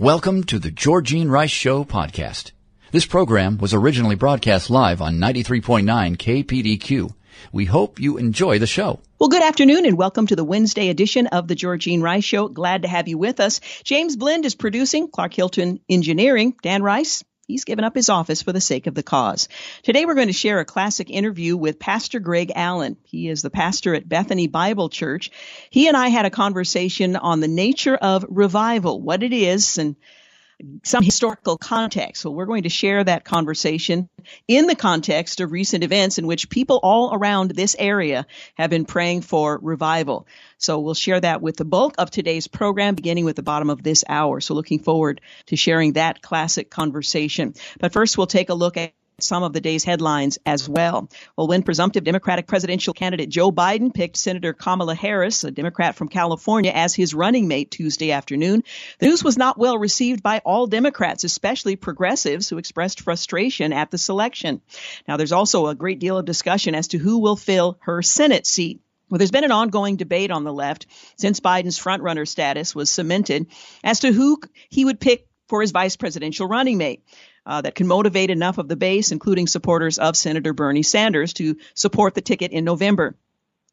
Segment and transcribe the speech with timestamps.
[0.00, 2.50] Welcome to the Georgene Rice Show podcast.
[2.90, 7.14] This program was originally broadcast live on 93.9 KPDQ.
[7.52, 8.98] We hope you enjoy the show.
[9.20, 12.48] Well, good afternoon and welcome to the Wednesday edition of the Georgene Rice Show.
[12.48, 13.60] Glad to have you with us.
[13.84, 18.52] James Blend is producing, Clark Hilton engineering, Dan Rice He's given up his office for
[18.52, 19.48] the sake of the cause.
[19.82, 22.96] Today we're going to share a classic interview with Pastor Greg Allen.
[23.04, 25.30] He is the pastor at Bethany Bible Church.
[25.68, 29.96] He and I had a conversation on the nature of revival, what it is, and
[30.84, 32.22] some historical context.
[32.22, 34.08] So we're going to share that conversation
[34.48, 38.84] in the context of recent events in which people all around this area have been
[38.84, 40.26] praying for revival.
[40.64, 43.82] So we'll share that with the bulk of today's program, beginning with the bottom of
[43.82, 44.40] this hour.
[44.40, 47.52] So looking forward to sharing that classic conversation.
[47.78, 51.08] But first, we'll take a look at some of the day's headlines as well.
[51.36, 56.08] Well, when presumptive Democratic presidential candidate Joe Biden picked Senator Kamala Harris, a Democrat from
[56.08, 58.64] California, as his running mate Tuesday afternoon,
[58.98, 63.90] the news was not well received by all Democrats, especially progressives who expressed frustration at
[63.90, 64.62] the selection.
[65.06, 68.46] Now, there's also a great deal of discussion as to who will fill her Senate
[68.46, 68.80] seat.
[69.08, 73.46] Well, there's been an ongoing debate on the left since Biden's frontrunner status was cemented
[73.82, 77.02] as to who he would pick for his vice presidential running mate
[77.46, 81.56] uh, that can motivate enough of the base, including supporters of Senator Bernie Sanders, to
[81.74, 83.16] support the ticket in November.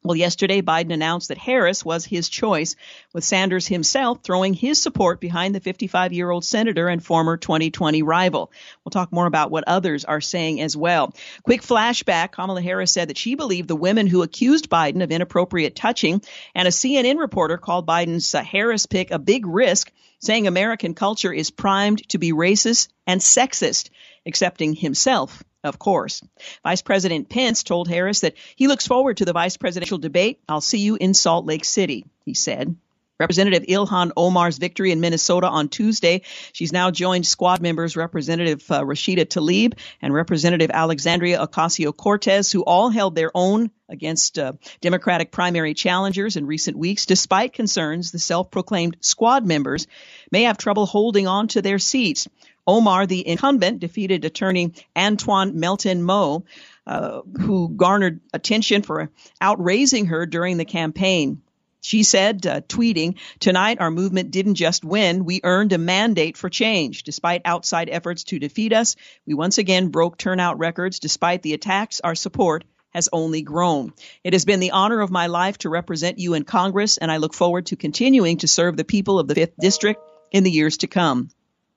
[0.04, 2.74] Well, yesterday, Biden announced that Harris was his choice,
[3.12, 8.02] with Sanders himself throwing his support behind the 55 year old senator and former 2020
[8.02, 8.50] rival.
[8.84, 11.14] We'll talk more about what others are saying as well.
[11.44, 15.76] Quick flashback Kamala Harris said that she believed the women who accused Biden of inappropriate
[15.76, 16.20] touching,
[16.52, 21.32] and a CNN reporter called Biden's uh, Harris pick a big risk saying American culture
[21.32, 23.90] is primed to be racist and sexist,
[24.24, 26.22] excepting himself, of course.
[26.62, 30.40] Vice President Pence told Harris that he looks forward to the vice presidential debate.
[30.48, 32.76] I'll see you in Salt Lake City, he said.
[33.22, 36.22] Representative Ilhan Omar's victory in Minnesota on Tuesday.
[36.52, 42.64] She's now joined squad members Representative uh, Rashida Tlaib and Representative Alexandria Ocasio Cortez, who
[42.64, 48.18] all held their own against uh, Democratic primary challengers in recent weeks, despite concerns the
[48.18, 49.86] self proclaimed squad members
[50.32, 52.26] may have trouble holding on to their seats.
[52.66, 56.44] Omar, the incumbent, defeated attorney Antone Melton-Meaux,
[56.88, 59.10] uh, who garnered attention for
[59.40, 61.40] outraising her during the campaign.
[61.84, 66.48] She said, uh, tweeting, Tonight, our movement didn't just win, we earned a mandate for
[66.48, 67.02] change.
[67.02, 68.94] Despite outside efforts to defeat us,
[69.26, 71.00] we once again broke turnout records.
[71.00, 73.92] Despite the attacks, our support has only grown.
[74.22, 77.16] It has been the honor of my life to represent you in Congress, and I
[77.16, 80.00] look forward to continuing to serve the people of the 5th District
[80.30, 81.30] in the years to come.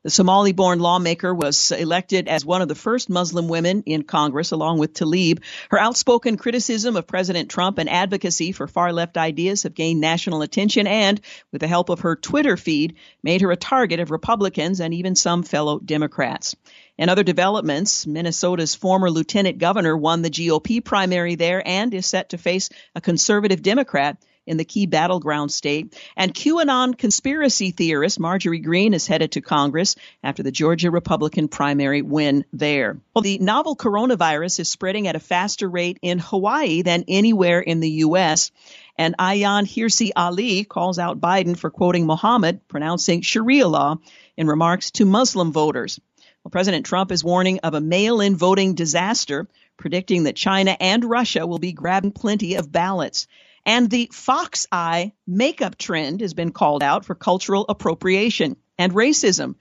[0.05, 4.51] The Somali born lawmaker was elected as one of the first Muslim women in Congress,
[4.51, 5.39] along with Tlaib.
[5.71, 10.43] Her outspoken criticism of President Trump and advocacy for far left ideas have gained national
[10.43, 11.19] attention and,
[11.51, 15.15] with the help of her Twitter feed, made her a target of Republicans and even
[15.15, 16.55] some fellow Democrats.
[16.99, 22.29] In other developments, Minnesota's former lieutenant governor won the GOP primary there and is set
[22.29, 25.95] to face a conservative Democrat in the key battleground state.
[26.15, 32.01] And QAnon conspiracy theorist Marjorie Greene is headed to Congress after the Georgia Republican primary
[32.01, 32.97] win there.
[33.13, 37.79] Well, the novel coronavirus is spreading at a faster rate in Hawaii than anywhere in
[37.79, 38.51] the U.S.
[38.97, 43.97] And Ayaan Hirsi Ali calls out Biden for quoting Muhammad, pronouncing Sharia law
[44.37, 45.99] in remarks to Muslim voters.
[46.43, 51.03] Well, President Trump is warning of a mail in voting disaster, predicting that China and
[51.03, 53.27] Russia will be grabbing plenty of ballots.
[53.65, 59.55] And the fox eye makeup trend has been called out for cultural appropriation and racism.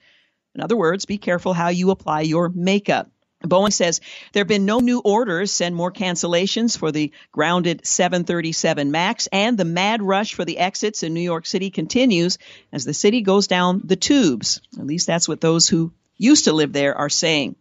[0.55, 3.11] In other words, be careful how you apply your makeup.
[3.43, 4.01] Boeing says
[4.33, 9.59] there have been no new orders, send more cancellations for the grounded 737 MAX, and
[9.59, 12.39] the mad rush for the exits in New York City continues
[12.73, 14.61] as the city goes down the tubes.
[14.79, 17.57] At least that's what those who used to live there are saying.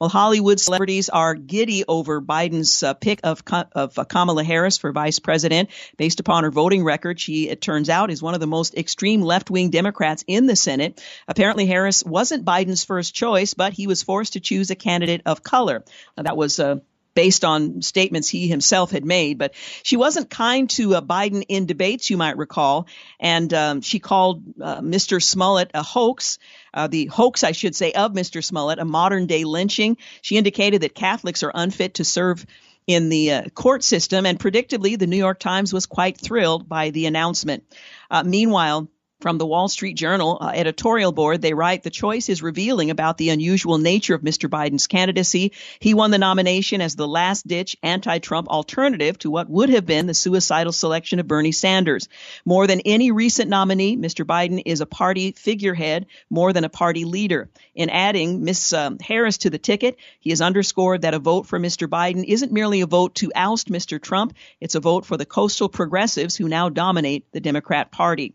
[0.00, 3.42] Well, Hollywood celebrities are giddy over Biden's uh, pick of,
[3.72, 5.68] of uh, Kamala Harris for vice president.
[5.98, 9.20] Based upon her voting record, she, it turns out, is one of the most extreme
[9.20, 11.04] left wing Democrats in the Senate.
[11.28, 15.42] Apparently, Harris wasn't Biden's first choice, but he was forced to choose a candidate of
[15.42, 15.84] color.
[16.16, 16.76] Now, that was uh,
[17.14, 19.38] based on statements he himself had made.
[19.38, 22.86] But she wasn't kind to uh, Biden in debates, you might recall,
[23.18, 25.22] and um, she called uh, Mr.
[25.22, 26.38] Smollett a hoax.
[26.72, 28.44] Uh, the hoax, I should say, of Mr.
[28.44, 29.96] Smollett, a modern day lynching.
[30.22, 32.46] She indicated that Catholics are unfit to serve
[32.86, 36.90] in the uh, court system, and predictably, the New York Times was quite thrilled by
[36.90, 37.64] the announcement.
[38.10, 38.88] Uh, meanwhile,
[39.20, 43.18] from the Wall Street Journal uh, editorial board, they write the choice is revealing about
[43.18, 44.48] the unusual nature of Mr.
[44.48, 45.52] Biden's candidacy.
[45.78, 49.86] He won the nomination as the last ditch anti Trump alternative to what would have
[49.86, 52.08] been the suicidal selection of Bernie Sanders.
[52.44, 54.24] More than any recent nominee, Mr.
[54.24, 57.50] Biden is a party figurehead more than a party leader.
[57.74, 58.72] In adding Ms.
[58.72, 61.86] Um, Harris to the ticket, he has underscored that a vote for Mr.
[61.88, 64.00] Biden isn't merely a vote to oust Mr.
[64.00, 68.34] Trump, it's a vote for the coastal progressives who now dominate the Democrat Party.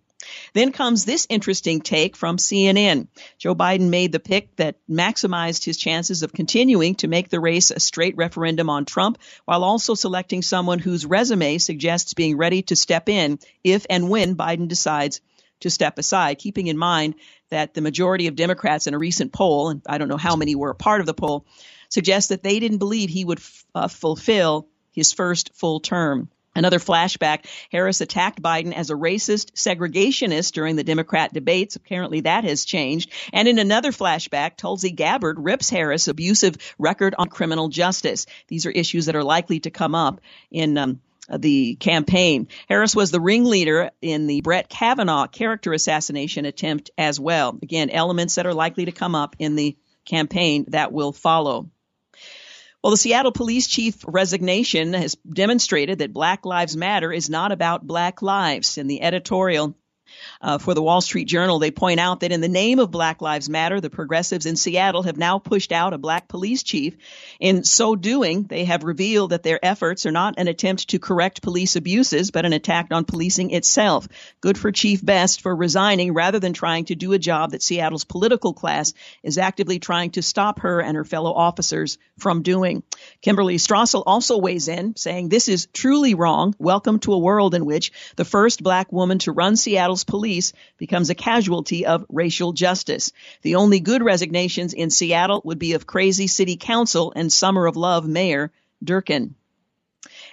[0.54, 3.08] Then comes this interesting take from CNN.
[3.38, 7.72] Joe Biden made the pick that maximized his chances of continuing to make the race
[7.72, 12.76] a straight referendum on Trump while also selecting someone whose resume suggests being ready to
[12.76, 15.22] step in if and when Biden decides
[15.62, 17.16] to step aside, keeping in mind
[17.50, 20.56] that the majority of Democrats in a recent poll, and I don't know how many
[20.56, 21.46] were a part of the poll,
[21.90, 26.30] suggest that they didn't believe he would f- uh, fulfill his first full term.
[26.56, 31.76] Another flashback Harris attacked Biden as a racist segregationist during the Democrat debates.
[31.76, 33.12] Apparently that has changed.
[33.34, 38.26] And in another flashback, Tulsi Gabbard rips Harris' abusive record on criminal justice.
[38.48, 42.48] These are issues that are likely to come up in um, the campaign.
[42.70, 47.58] Harris was the ringleader in the Brett Kavanaugh character assassination attempt as well.
[47.62, 49.76] Again, elements that are likely to come up in the
[50.06, 51.70] campaign that will follow.
[52.86, 57.88] Well, the Seattle police chief resignation has demonstrated that Black Lives Matter is not about
[57.88, 58.78] black lives.
[58.78, 59.74] In the editorial,
[60.42, 63.22] uh, for the Wall Street Journal, they point out that in the name of Black
[63.22, 66.96] Lives Matter, the progressives in Seattle have now pushed out a black police chief.
[67.40, 71.42] In so doing, they have revealed that their efforts are not an attempt to correct
[71.42, 74.08] police abuses, but an attack on policing itself.
[74.42, 78.04] Good for Chief Best for resigning rather than trying to do a job that Seattle's
[78.04, 78.94] political class
[79.24, 82.84] is actively trying to stop her and her fellow officers from doing.
[83.22, 86.56] Kimberley Strassel also weighs in, saying, This is truly wrong.
[86.60, 91.10] Welcome to a world in which the first black woman to run Seattle's police becomes
[91.10, 93.12] a casualty of racial justice.
[93.42, 97.76] The only good resignations in Seattle would be of crazy city council and summer of
[97.76, 99.34] love mayor Durkan.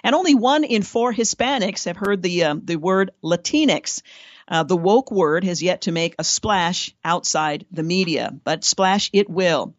[0.01, 4.01] And only one in four Hispanics have heard the uh, the word Latinx.
[4.47, 9.09] Uh, the woke word has yet to make a splash outside the media, but splash
[9.11, 9.73] it will.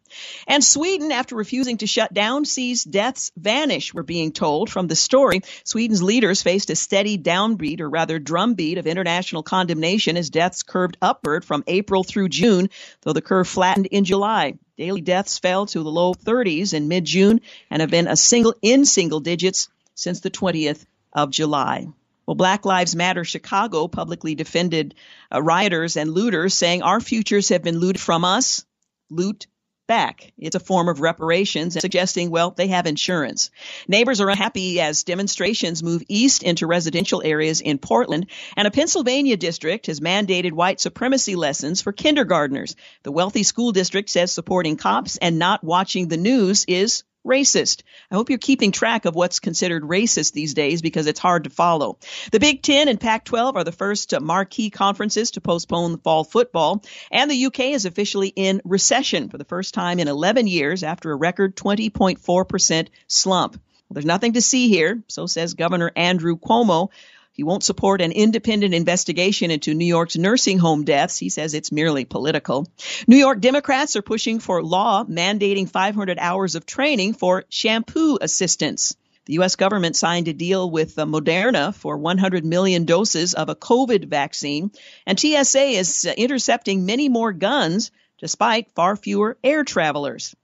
[0.47, 4.95] And Sweden, after refusing to shut down, sees deaths vanish, we're being told from the
[4.95, 5.41] story.
[5.63, 10.97] Sweden's leaders faced a steady downbeat, or rather drumbeat, of international condemnation as deaths curved
[11.01, 12.69] upward from April through June,
[13.01, 14.57] though the curve flattened in July.
[14.77, 18.55] Daily deaths fell to the low 30s in mid June and have been a single
[18.61, 21.87] in single digits since the 20th of July.
[22.25, 24.95] Well, Black Lives Matter Chicago publicly defended
[25.33, 28.65] uh, rioters and looters, saying our futures have been looted from us.
[29.09, 29.47] Loot
[29.87, 30.33] back.
[30.37, 33.51] It's a form of reparations, suggesting, well, they have insurance.
[33.87, 39.37] Neighbors are unhappy as demonstrations move east into residential areas in Portland, and a Pennsylvania
[39.37, 42.75] district has mandated white supremacy lessons for kindergartners.
[43.03, 47.81] The wealthy school district says supporting cops and not watching the news is racist.
[48.11, 51.49] I hope you're keeping track of what's considered racist these days because it's hard to
[51.49, 51.97] follow.
[52.31, 56.23] The Big Ten and Pac 12 are the first marquee conferences to postpone the fall
[56.23, 60.83] football, and the UK is officially in recession for the first time in 11 years
[60.83, 63.53] after a record 20.4% slump.
[63.53, 66.89] Well, there's nothing to see here, so says Governor Andrew Cuomo.
[67.35, 71.19] He won't support an independent investigation into New York's nursing home deaths.
[71.19, 72.65] He says it's merely political.
[73.07, 78.95] New York Democrats are pushing for law mandating 500 hours of training for shampoo assistants.
[79.25, 79.57] The U.S.
[79.57, 84.71] government signed a deal with Moderna for 100 million doses of a COVID vaccine,
[85.05, 90.35] and TSA is intercepting many more guns despite far fewer air travelers.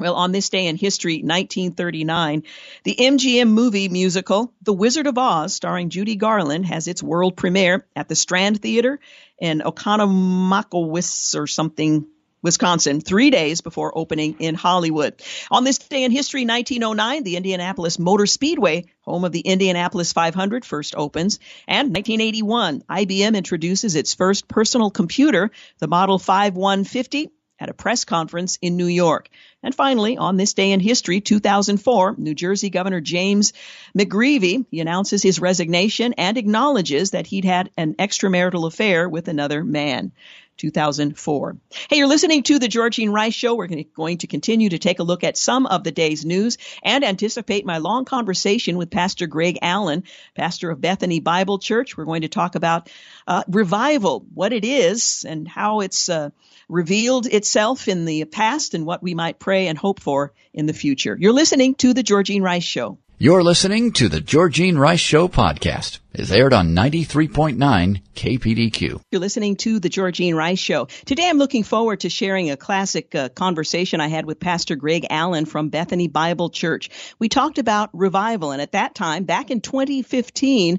[0.00, 2.42] Well, on this day in history, 1939,
[2.82, 7.86] the MGM movie musical The Wizard of Oz, starring Judy Garland, has its world premiere
[7.94, 8.98] at the Strand Theater
[9.38, 12.08] in Oconomowoc or something,
[12.42, 15.22] Wisconsin, three days before opening in Hollywood.
[15.52, 20.64] On this day in history, 1909, the Indianapolis Motor Speedway, home of the Indianapolis 500,
[20.64, 21.38] first opens.
[21.68, 28.58] And 1981, IBM introduces its first personal computer, the Model 5150, at a press conference
[28.60, 29.28] in New York.
[29.62, 33.52] And finally, on this day in history, 2004, New Jersey Governor James
[33.96, 39.64] McGreevey, he announces his resignation and acknowledges that he'd had an extramarital affair with another
[39.64, 40.12] man.
[40.56, 41.56] 2004.
[41.90, 43.54] Hey, you're listening to the Georgene Rice Show.
[43.54, 47.04] We're going to continue to take a look at some of the day's news and
[47.04, 51.96] anticipate my long conversation with Pastor Greg Allen, pastor of Bethany Bible Church.
[51.96, 52.88] We're going to talk about
[53.26, 56.30] uh, revival, what it is, and how it's uh,
[56.74, 60.72] revealed itself in the past and what we might pray and hope for in the
[60.72, 61.16] future.
[61.18, 62.98] You're listening to the Georgene Rice Show.
[63.16, 66.00] You're listening to the Georgene Rice Show podcast.
[66.16, 69.00] Is aired on 93.9 KPDQ.
[69.10, 70.86] You're listening to the Georgene Rice Show.
[71.06, 75.08] Today I'm looking forward to sharing a classic uh, conversation I had with Pastor Greg
[75.10, 76.88] Allen from Bethany Bible Church.
[77.18, 80.78] We talked about revival, and at that time, back in 2015,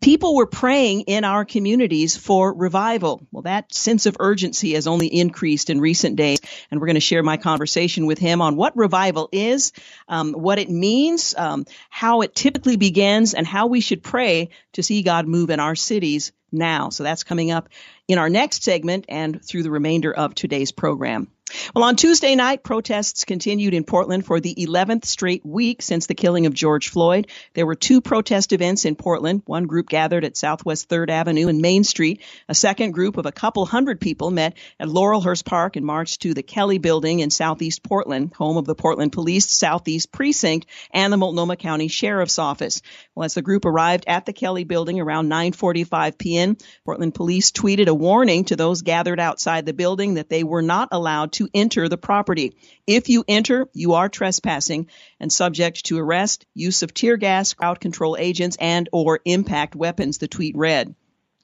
[0.00, 3.20] people were praying in our communities for revival.
[3.32, 6.40] Well, that sense of urgency has only increased in recent days,
[6.70, 9.72] and we're going to share my conversation with him on what revival is,
[10.08, 14.82] um, what it means, um, how it typically begins, and how we should pray to
[14.82, 16.88] see God move in our cities now.
[16.90, 17.68] So that's coming up
[18.08, 21.28] in our next segment and through the remainder of today's program.
[21.74, 26.14] Well, on Tuesday night, protests continued in Portland for the 11th straight week since the
[26.14, 27.28] killing of George Floyd.
[27.54, 29.42] There were two protest events in Portland.
[29.46, 32.22] One group gathered at Southwest 3rd Avenue and Main Street.
[32.48, 36.34] A second group of a couple hundred people met at Laurelhurst Park and marched to
[36.34, 41.16] the Kelly Building in Southeast Portland, home of the Portland Police Southeast Precinct and the
[41.16, 42.82] Multnomah County Sheriff's Office.
[43.14, 47.88] Well, as the group arrived at the Kelly Building around 9:45 p.m., Portland Police tweeted
[47.88, 51.88] a warning to those gathered outside the building that they were not allowed to enter
[51.88, 52.56] the property.
[52.86, 54.88] If you enter, you are trespassing
[55.20, 60.18] and subject to arrest, use of tear gas, crowd control agents, and or impact weapons,
[60.18, 60.94] the tweet read.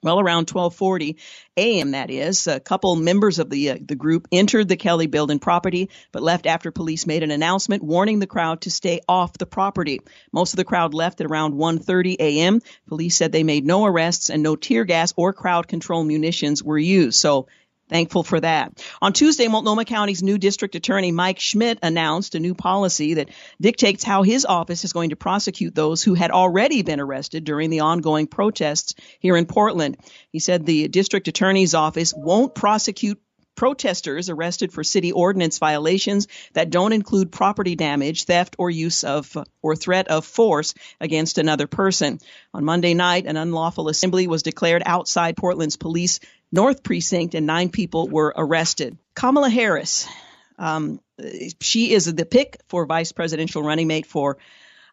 [0.02, 1.16] Well, around 12:40
[1.59, 1.90] a.m.
[1.90, 5.90] that is, a couple members of the uh, the group entered the Kelly building property,
[6.11, 10.00] but left after police made an announcement warning the crowd to stay off the property.
[10.33, 12.62] Most of the crowd left at around 1:30 a.m.
[12.88, 16.78] Police said they made no arrests and no tear gas or crowd control munitions were
[16.78, 17.19] used.
[17.21, 17.49] So
[17.90, 18.85] Thankful for that.
[19.02, 23.30] On Tuesday, Multnomah County's new district attorney Mike Schmidt announced a new policy that
[23.61, 27.68] dictates how his office is going to prosecute those who had already been arrested during
[27.68, 29.97] the ongoing protests here in Portland.
[30.30, 33.20] He said the district attorney's office won't prosecute
[33.60, 39.36] protesters arrested for city ordinance violations that don't include property damage, theft, or use of
[39.60, 42.18] or threat of force against another person.
[42.54, 47.68] On Monday night, an unlawful assembly was declared outside Portland's police North Precinct, and nine
[47.68, 48.96] people were arrested.
[49.14, 50.08] Kamala Harris,
[50.58, 50.98] um,
[51.60, 54.38] she is the pick for vice presidential running mate for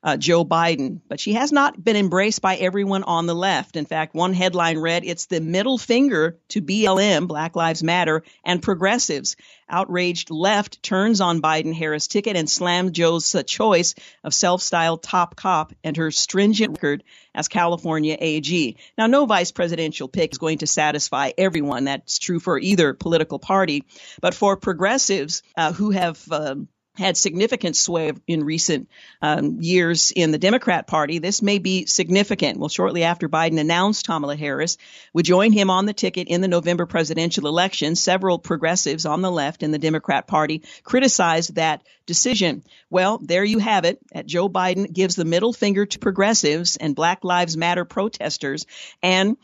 [0.04, 3.75] uh, Joe Biden, but she has not been embraced by everyone on the left.
[3.75, 8.62] In fact, one headline read, It's the middle finger to BLM, Black Lives Matter, and
[8.62, 9.36] progressives.
[9.70, 15.04] Outraged left turns on Biden Harris ticket and slammed Joe's uh, choice of self styled
[15.04, 17.04] top cop and her stringent record
[17.36, 18.77] as California AG.
[18.98, 21.84] Now, no vice presidential pick is going to satisfy everyone.
[21.84, 23.84] That's true for either political party.
[24.22, 28.89] But for progressives uh, who have um, had significant sway in recent
[29.22, 31.20] um, years in the Democrat Party.
[31.20, 32.60] This may be significant.
[32.60, 34.77] Well, shortly after Biden announced Kamala Harris
[35.13, 39.32] would join him on the ticket in the November presidential election, several progressives on the
[39.32, 42.63] left in the Democrat Party criticized that decision.
[42.89, 44.00] Well, there you have it.
[44.25, 48.66] Joe Biden gives the middle finger to progressives and Black Lives Matter protesters
[49.04, 49.38] and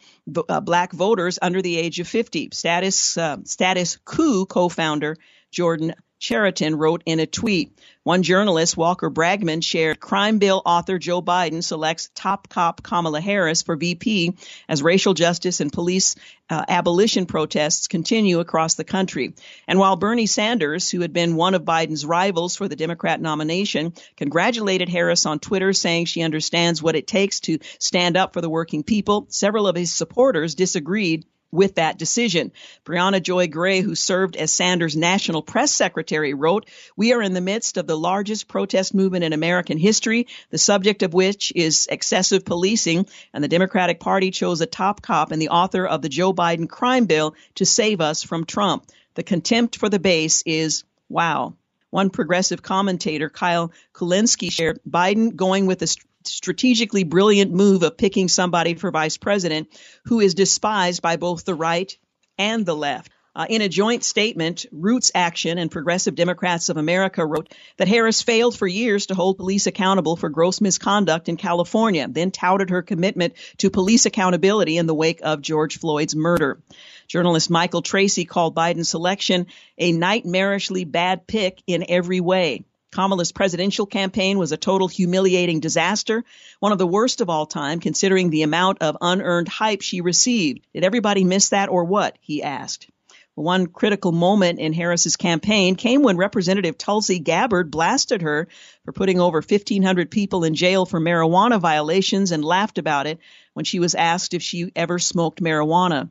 [0.50, 2.50] uh, black voters under the age of 50.
[2.54, 5.18] Status uh, Status Coup co-founder
[5.54, 7.78] Jordan Chariton wrote in a tweet.
[8.04, 13.62] One journalist, Walker Bragman, shared crime bill author Joe Biden selects top cop Kamala Harris
[13.62, 14.34] for VP
[14.70, 16.16] as racial justice and police
[16.50, 19.36] uh, abolition protests continue across the country.
[19.68, 23.94] And while Bernie Sanders, who had been one of Biden's rivals for the Democrat nomination,
[24.16, 28.50] congratulated Harris on Twitter, saying she understands what it takes to stand up for the
[28.50, 32.52] working people, several of his supporters disagreed with that decision.
[32.84, 36.68] Briahna Joy Gray, who served as Sanders' national press secretary, wrote,
[36.98, 41.04] We are in the midst of the largest protest movement in American history, the subject
[41.04, 45.50] of which is excessive policing, and the Democratic Party chose a top cop and the
[45.50, 48.86] author of the Joe Biden crime bill to save us from Trump.
[49.14, 51.54] The contempt for the base is wow.
[51.92, 55.88] One progressive commentator, Kyle Kulinski, shared Biden going with a
[56.28, 59.68] strategically brilliant move of picking somebody for vice president
[60.06, 61.98] who is despised by both the right
[62.38, 63.12] and the left.
[63.36, 68.22] Uh, in a joint statement, Roots Action and Progressive Democrats of America wrote that Harris
[68.22, 72.84] failed for years to hold police accountable for gross misconduct in California, then touted her
[72.84, 76.62] commitment to police accountability in the wake of George Floyd's murder.
[77.08, 79.48] Journalist Michael Tracey called Biden's selection
[79.80, 82.66] a nightmarishly bad pick in every way.
[82.94, 86.24] Kamala's presidential campaign was a total humiliating disaster,
[86.60, 90.66] one of the worst of all time, considering the amount of unearned hype she received.
[90.74, 92.18] Did everybody miss that or what?
[92.22, 92.88] He asked.
[93.36, 98.48] One critical moment in Harris's campaign came when Representative Tulsi Gabbard blasted her
[98.86, 103.18] for putting over 1,500 people in jail for marijuana violations and laughed about it
[103.54, 106.10] when she was asked if she ever smoked marijuana.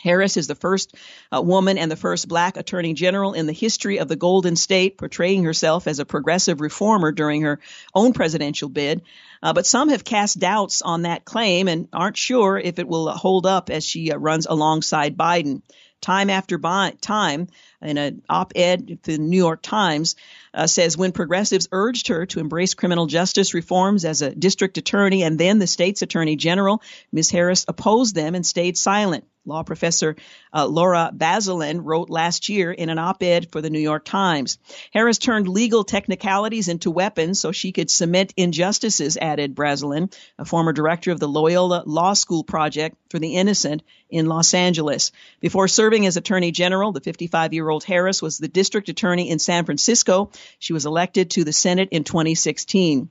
[0.00, 0.94] Harris is the first
[1.34, 4.98] uh, woman and the first black attorney general in the history of the Golden State,
[4.98, 7.60] portraying herself as a progressive reformer during her
[7.94, 9.02] own presidential bid.
[9.42, 13.10] Uh, but some have cast doubts on that claim and aren't sure if it will
[13.10, 15.62] hold up as she uh, runs alongside Biden
[16.00, 17.48] time after time
[17.80, 20.16] in an op-ed the New York Times
[20.52, 25.22] uh, says when progressives urged her to embrace criminal justice reforms as a district attorney
[25.22, 27.30] and then the state's attorney general, Ms.
[27.30, 29.24] Harris opposed them and stayed silent.
[29.46, 30.16] Law professor
[30.54, 34.58] uh, Laura Bazelon wrote last year in an op ed for the New York Times.
[34.92, 40.72] Harris turned legal technicalities into weapons so she could cement injustices, added Bazelon, a former
[40.72, 45.12] director of the Loyola Law School Project for the Innocent in Los Angeles.
[45.40, 49.38] Before serving as Attorney General, the 55 year old Harris was the district attorney in
[49.38, 50.30] San Francisco.
[50.58, 53.10] She was elected to the Senate in 2016.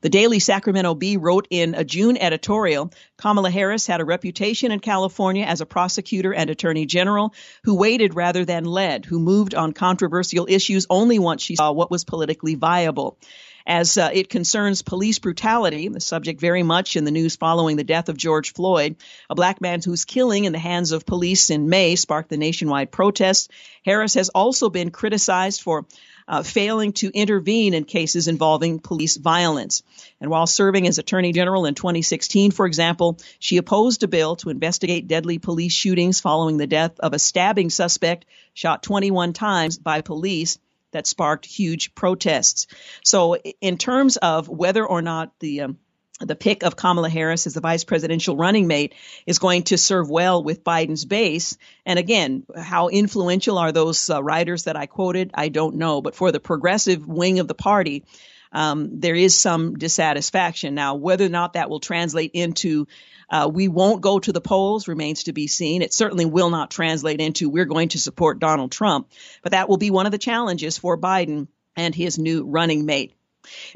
[0.00, 4.80] The Daily Sacramento Bee wrote in a June editorial Kamala Harris had a reputation in
[4.80, 7.34] California as a prosecutor and attorney general
[7.64, 11.90] who waited rather than led, who moved on controversial issues only once she saw what
[11.90, 13.18] was politically viable.
[13.66, 17.84] As uh, it concerns police brutality, the subject very much in the news following the
[17.84, 18.96] death of George Floyd,
[19.30, 22.90] a black man whose killing in the hands of police in May sparked the nationwide
[22.90, 23.48] protests.
[23.84, 25.86] Harris has also been criticized for
[26.26, 29.82] uh, failing to intervene in cases involving police violence.
[30.20, 34.50] And while serving as Attorney General in 2016, for example, she opposed a bill to
[34.50, 38.24] investigate deadly police shootings following the death of a stabbing suspect
[38.54, 40.58] shot 21 times by police
[40.92, 42.66] that sparked huge protests.
[43.02, 45.78] So, in terms of whether or not the um,
[46.26, 48.94] the pick of Kamala Harris as the vice presidential running mate
[49.26, 51.56] is going to serve well with Biden's base.
[51.84, 55.30] And again, how influential are those uh, writers that I quoted?
[55.34, 56.00] I don't know.
[56.00, 58.04] But for the progressive wing of the party,
[58.52, 60.74] um, there is some dissatisfaction.
[60.74, 62.86] Now, whether or not that will translate into
[63.30, 65.80] uh, we won't go to the polls remains to be seen.
[65.80, 69.10] It certainly will not translate into we're going to support Donald Trump,
[69.42, 73.14] but that will be one of the challenges for Biden and his new running mate.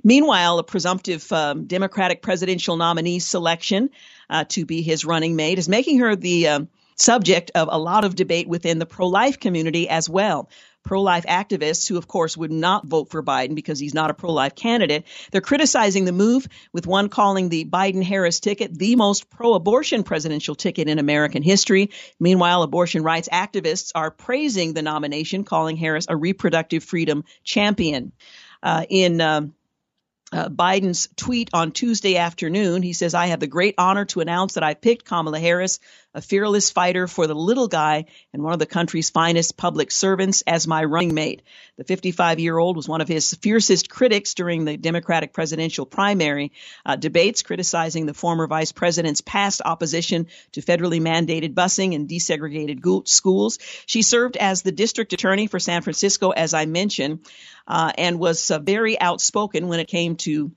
[0.02, 3.90] Meanwhile, a presumptive um, Democratic presidential nominee selection
[4.30, 8.04] uh, to be his running mate is making her the um, subject of a lot
[8.04, 10.48] of debate within the pro life community as well.
[10.82, 14.14] Pro life activists, who of course would not vote for Biden because he's not a
[14.14, 18.94] pro life candidate, they're criticizing the move, with one calling the Biden Harris ticket the
[18.94, 21.90] most pro abortion presidential ticket in American history.
[22.20, 28.12] Meanwhile, abortion rights activists are praising the nomination, calling Harris a reproductive freedom champion.
[28.62, 29.54] Uh, in um,
[30.32, 32.82] uh, Biden's tweet on Tuesday afternoon.
[32.82, 35.78] He says, I have the great honor to announce that I picked Kamala Harris,
[36.16, 40.42] a fearless fighter for the little guy and one of the country's finest public servants,
[40.46, 41.42] as my running mate.
[41.76, 46.52] The 55 year old was one of his fiercest critics during the Democratic presidential primary
[46.86, 53.06] uh, debates, criticizing the former vice president's past opposition to federally mandated busing and desegregated
[53.06, 53.58] schools.
[53.84, 57.20] She served as the district attorney for San Francisco, as I mentioned
[57.66, 60.52] uh, and was uh, very outspoken when it came to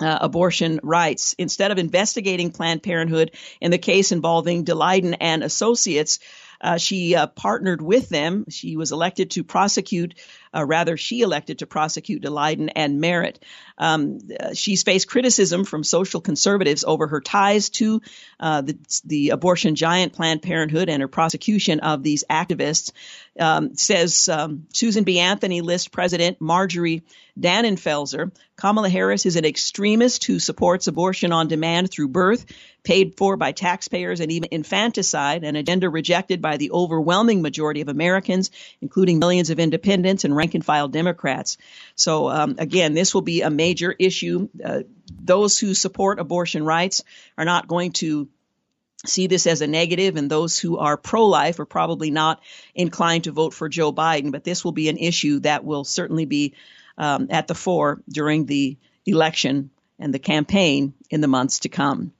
[0.00, 1.34] uh, abortion rights.
[1.38, 6.18] Instead of investigating Planned Parenthood in the case involving Daleiden and associates,
[6.60, 8.46] uh, she uh, partnered with them.
[8.48, 10.14] She was elected to prosecute,
[10.56, 13.38] uh, rather, she elected to prosecute Daleiden and Merritt.
[13.78, 14.20] Um,
[14.54, 18.00] she's faced criticism from social conservatives over her ties to
[18.40, 22.92] uh, the, the, abortion giant Planned Parenthood and her prosecution of these activists.
[23.38, 25.18] Um, says um, Susan B.
[25.18, 27.02] Anthony list President Marjorie
[27.38, 28.32] Dannenfelser.
[28.56, 32.46] Kamala Harris is an extremist who supports abortion on demand through birth,
[32.82, 37.88] paid for by taxpayers, and even infanticide, an agenda rejected by the overwhelming majority of
[37.88, 41.58] Americans, including millions of independents and rank and file Democrats.
[41.96, 44.48] So, um, again, this will be a major issue.
[44.64, 47.02] Uh, those who support abortion rights
[47.36, 48.28] are not going to
[49.04, 52.40] see this as a negative, and those who are pro life are probably not
[52.74, 54.30] inclined to vote for Joe Biden.
[54.30, 56.54] But this will be an issue that will certainly be
[56.96, 62.12] um, at the fore during the election and the campaign in the months to come.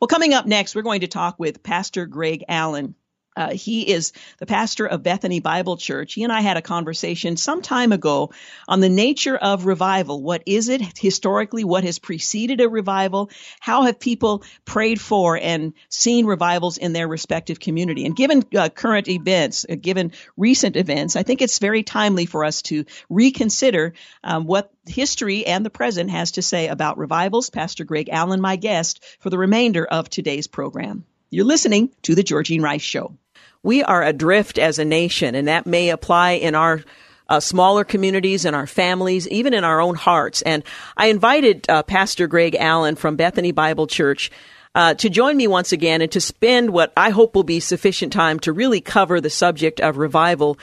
[0.00, 2.94] Well, coming up next, we're going to talk with Pastor Greg Allen.
[3.36, 6.14] Uh, he is the pastor of Bethany Bible Church.
[6.14, 8.32] He and I had a conversation some time ago
[8.68, 10.22] on the nature of revival.
[10.22, 11.64] What is it historically?
[11.64, 13.30] What has preceded a revival?
[13.60, 18.04] How have people prayed for and seen revivals in their respective community?
[18.04, 22.44] And given uh, current events, uh, given recent events, I think it's very timely for
[22.44, 27.48] us to reconsider um, what history and the present has to say about revivals.
[27.48, 31.04] Pastor Greg Allen, my guest, for the remainder of today's program.
[31.30, 33.16] You're listening to The Georgene Rice Show.
[33.62, 36.82] We are adrift as a nation, and that may apply in our
[37.28, 40.42] uh, smaller communities, in our families, even in our own hearts.
[40.42, 40.62] And
[40.96, 44.30] I invited uh, Pastor Greg Allen from Bethany Bible Church
[44.74, 48.12] uh, to join me once again and to spend what I hope will be sufficient
[48.12, 50.58] time to really cover the subject of revival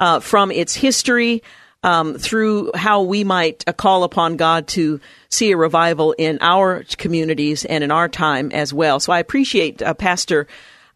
[0.00, 1.42] uh, from its history
[1.82, 6.84] um, through how we might uh, call upon God to see a revival in our
[6.96, 8.98] communities and in our time as well.
[9.00, 10.46] So I appreciate uh, Pastor.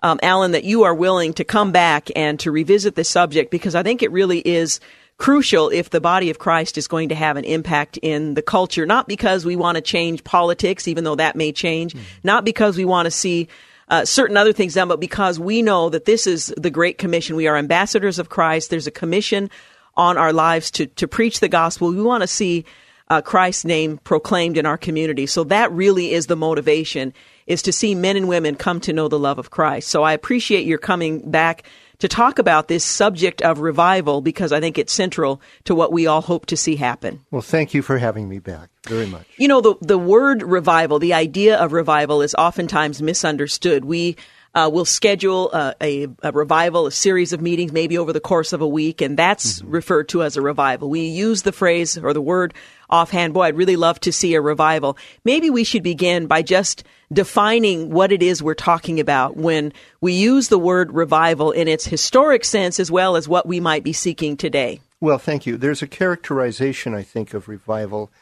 [0.02, 3.74] Um, Allen, that you are willing to come back and to revisit the subject because
[3.74, 4.80] I think it really is
[5.16, 8.86] crucial if the body of Christ is going to have an impact in the culture,
[8.86, 12.04] not because we want to change politics, even though that may change, mm-hmm.
[12.24, 13.46] not because we want to see
[13.88, 17.36] uh, certain other things done, but because we know that this is the Great Commission.
[17.36, 18.70] We are ambassadors of Christ.
[18.70, 19.50] There's a commission
[19.96, 21.90] on our lives to, to preach the gospel.
[21.90, 22.64] We want to see
[23.08, 25.26] uh, Christ's name proclaimed in our community.
[25.26, 27.12] So that really is the motivation
[27.46, 29.88] is to see men and women come to know the love of Christ.
[29.88, 31.64] So I appreciate your coming back
[32.02, 36.08] to talk about this subject of revival because I think it's central to what we
[36.08, 37.20] all hope to see happen.
[37.30, 39.24] Well, thank you for having me back very much.
[39.36, 43.84] You know, the, the word revival, the idea of revival is oftentimes misunderstood.
[43.84, 44.16] We
[44.54, 48.52] uh, will schedule a, a, a, revival, a series of meetings, maybe over the course
[48.52, 49.70] of a week, and that's mm-hmm.
[49.70, 50.90] referred to as a revival.
[50.90, 52.52] We use the phrase or the word
[52.92, 54.96] offhand, boy, I'd really love to see a revival.
[55.24, 60.12] Maybe we should begin by just defining what it is we're talking about when we
[60.12, 63.92] use the word revival in its historic sense as well as what we might be
[63.92, 64.80] seeking today.
[65.00, 65.56] Well, thank you.
[65.56, 68.12] There's a characterization, I think, of revival.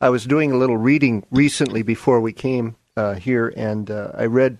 [0.00, 4.26] I was doing a little reading recently before we came uh, here, and uh, I
[4.26, 4.58] read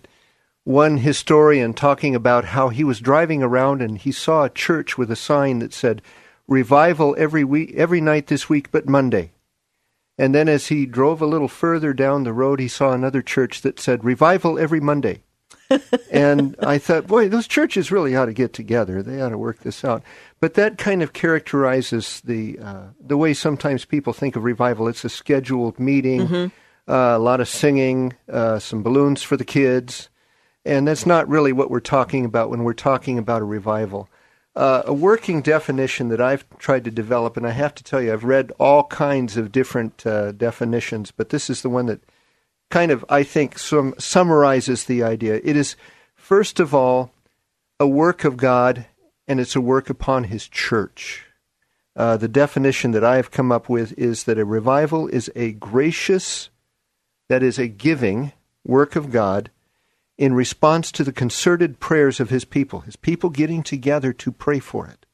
[0.65, 5.11] one historian talking about how he was driving around and he saw a church with
[5.11, 6.03] a sign that said,
[6.49, 9.33] Revival every week, every night this week, but Monday.
[10.19, 13.61] And then as he drove a little further down the road, he saw another church
[13.63, 15.23] that said revival every Monday.
[16.11, 19.03] and I thought, boy, those churches really ought to get together.
[19.03, 20.03] They ought to work this out.
[20.41, 24.89] But that kind of characterizes the uh, the way sometimes people think of revival.
[24.89, 26.91] It's a scheduled meeting, mm-hmm.
[26.91, 30.09] uh, a lot of singing, uh, some balloons for the kids,
[30.65, 34.09] and that's not really what we're talking about when we're talking about a revival.
[34.57, 38.11] Uh, a working definition that I've tried to develop, and I have to tell you,
[38.11, 42.01] I've read all kinds of different uh, definitions, but this is the one that
[42.71, 45.43] kind of, I think, sum- summarizes the idea.
[45.45, 45.77] It is,
[46.15, 47.13] first of all,
[47.79, 48.87] a work of God,
[49.29, 51.27] and it's a work upon His church.
[51.95, 55.53] Uh, the definition that I have come up with is that a revival is a
[55.53, 56.49] gracious,
[57.29, 58.33] that is, a giving
[58.65, 59.51] work of God
[60.19, 64.59] in response to the concerted prayers of his people, his people getting together to pray
[64.59, 65.05] for it,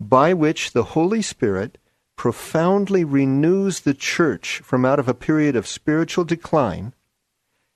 [0.00, 1.78] by which the Holy Spirit
[2.16, 6.92] profoundly renews the church from out of a period of spiritual decline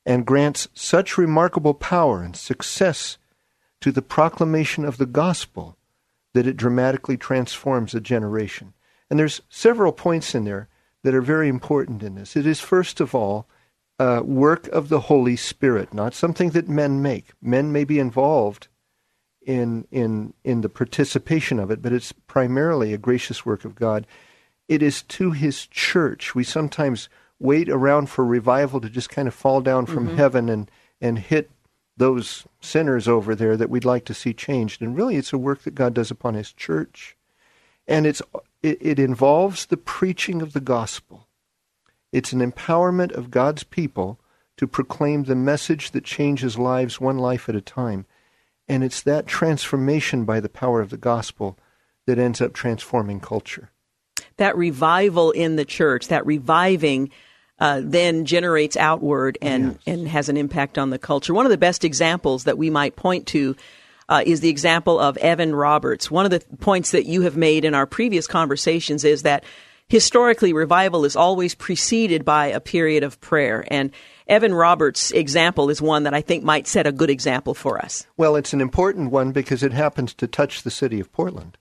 [0.04, 3.18] and grants such remarkable power and success
[3.80, 5.76] to the proclamation of the gospel
[6.35, 8.74] that it dramatically transforms a generation.
[9.11, 10.68] And there's several points in there
[11.02, 12.37] that are very important in this.
[12.37, 13.46] It is first of all
[14.02, 17.26] uh, work of the Holy Spirit, not something that men make.
[17.40, 18.66] Men may be involved
[19.40, 24.04] in in in the participation of it, but it's primarily a gracious work of God.
[24.66, 26.34] It is to His church.
[26.34, 30.16] We sometimes wait around for revival to just kind of fall down from mm-hmm.
[30.16, 30.68] heaven and
[31.00, 31.52] and hit
[31.96, 34.82] those sinners over there that we'd like to see changed.
[34.82, 37.16] And really, it's a work that God does upon His church,
[37.86, 38.22] and it's
[38.64, 41.28] it, it involves the preaching of the gospel.
[42.12, 44.20] It's an empowerment of God's people
[44.59, 48.07] to proclaim the message that changes lives one life at a time.
[48.68, 51.59] And it's that transformation by the power of the gospel
[52.07, 53.70] that ends up transforming culture.
[54.37, 57.11] That revival in the church, that reviving,
[57.59, 59.79] uh, then generates outward and, yes.
[59.87, 61.35] and has an impact on the culture.
[61.35, 63.57] One of the best examples that we might point to
[64.09, 66.11] uh, is the example of Evan Roberts.
[66.11, 69.44] One of the points that you have made in our previous conversations is that
[69.92, 73.62] historically, revival is always preceded by a period of prayer.
[73.68, 73.90] And
[74.26, 78.07] Evan Roberts' example is one that I think might set a good example for us.
[78.16, 81.59] Well, it's an important one because it happens to touch the city of Portland.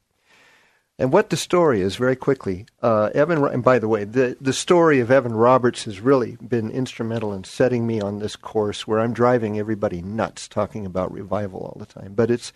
[0.97, 3.43] And what the story is, very quickly, uh, Evan.
[3.43, 7.43] And by the way, the the story of Evan Roberts has really been instrumental in
[7.43, 11.91] setting me on this course where I'm driving everybody nuts talking about revival all the
[12.01, 12.13] time.
[12.13, 12.53] But it's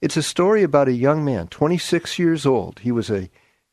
[0.00, 2.78] it's a story about a young man, 26 years old.
[2.80, 3.28] He was a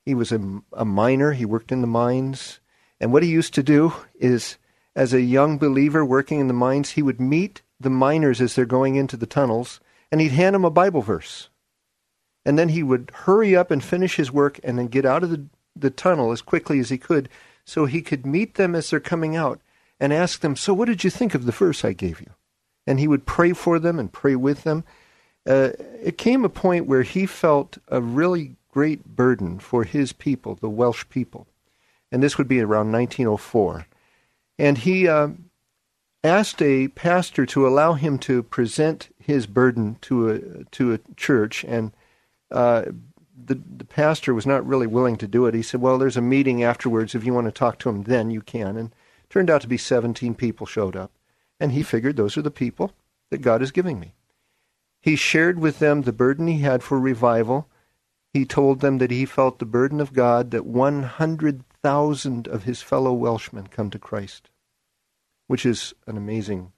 [0.05, 1.31] he was a, a miner.
[1.33, 2.59] He worked in the mines.
[2.99, 4.57] And what he used to do is,
[4.95, 8.65] as a young believer working in the mines, he would meet the miners as they're
[8.65, 9.79] going into the tunnels,
[10.11, 11.49] and he'd hand them a Bible verse.
[12.45, 15.29] And then he would hurry up and finish his work and then get out of
[15.29, 17.29] the, the tunnel as quickly as he could
[17.65, 19.61] so he could meet them as they're coming out
[19.99, 22.31] and ask them, So, what did you think of the verse I gave you?
[22.85, 24.83] And he would pray for them and pray with them.
[25.49, 25.69] uh,
[26.01, 30.69] it came a point where he felt a really great burden for his people, the
[30.69, 31.45] Welsh people.
[32.11, 33.85] And this would be around 1904.
[34.57, 35.29] And he uh,
[36.23, 41.63] asked a pastor to allow him to present his burden to a, to a church.
[41.63, 41.91] And
[42.49, 42.85] uh,
[43.45, 45.53] the, the pastor was not really willing to do it.
[45.53, 47.13] He said, Well, there's a meeting afterwards.
[47.13, 48.75] If you want to talk to him, then you can.
[48.75, 48.93] And
[49.29, 51.11] turned out to be 17 people showed up.
[51.59, 52.93] And he figured those are the people
[53.29, 54.13] that God is giving me.
[54.99, 57.67] He shared with them the burden he had for revival.
[58.33, 63.13] He told them that he felt the burden of God that 100,000 of his fellow
[63.13, 64.49] Welshmen come to Christ,
[65.47, 66.71] which is an amazing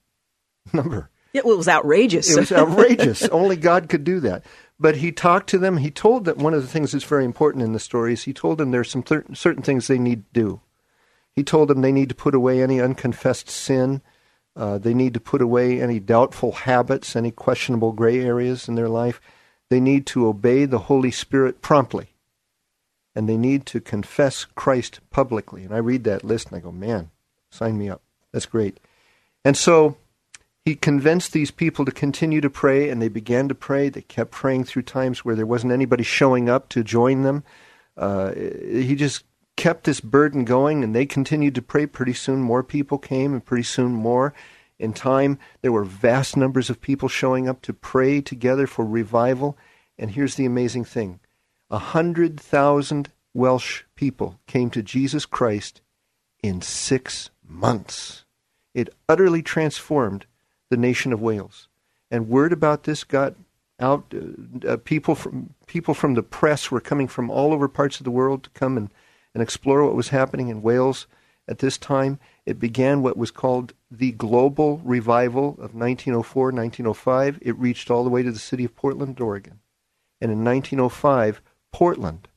[0.74, 1.10] number.
[1.34, 2.30] It was outrageous.
[2.30, 3.24] It was outrageous.
[3.32, 4.46] Only God could do that.
[4.80, 5.78] But he talked to them.
[5.78, 8.34] He told them one of the things that's very important in the story is he
[8.34, 10.62] told them there's some th- certain things they need to do.
[11.34, 14.02] He told them they need to put away any unconfessed sin.
[14.56, 18.90] Uh, they need to put away any doubtful habits, any questionable gray areas in their
[18.90, 19.20] life.
[19.70, 22.10] They need to obey the Holy Spirit promptly.
[23.16, 25.64] And they need to confess Christ publicly.
[25.64, 27.12] And I read that list and I go, man,
[27.50, 28.02] sign me up.
[28.32, 28.80] That's great.
[29.46, 29.98] And so
[30.66, 33.88] he convinced these people to continue to pray, and they began to pray.
[33.88, 37.44] They kept praying through times where there wasn't anybody showing up to join them.
[37.96, 39.24] Uh, he just
[39.56, 41.86] kept this burden going, and they continued to pray.
[41.86, 44.34] Pretty soon, more people came, and pretty soon, more.
[44.80, 49.58] In time, there were vast numbers of people showing up to pray together for revival.
[49.98, 51.20] And here's the amazing thing
[51.70, 55.82] a hundred thousand Welsh people came to Jesus Christ
[56.42, 58.26] in six months.
[58.74, 60.26] It utterly transformed
[60.70, 61.68] the nation of Wales.
[62.12, 63.36] And word about this got
[63.80, 64.14] out.
[64.14, 68.04] Uh, uh, people from people from the press were coming from all over parts of
[68.04, 68.90] the world to come and
[69.34, 71.08] and explore what was happening in Wales
[71.48, 72.20] at this time.
[72.46, 77.40] It began what was called the Global Revival of 1904 1905.
[77.42, 79.60] It reached all the way to the city of Portland, Oregon.
[80.22, 82.28] And in 1905, Portland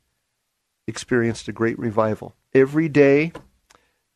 [0.87, 2.35] experienced a great revival.
[2.55, 3.33] Every day,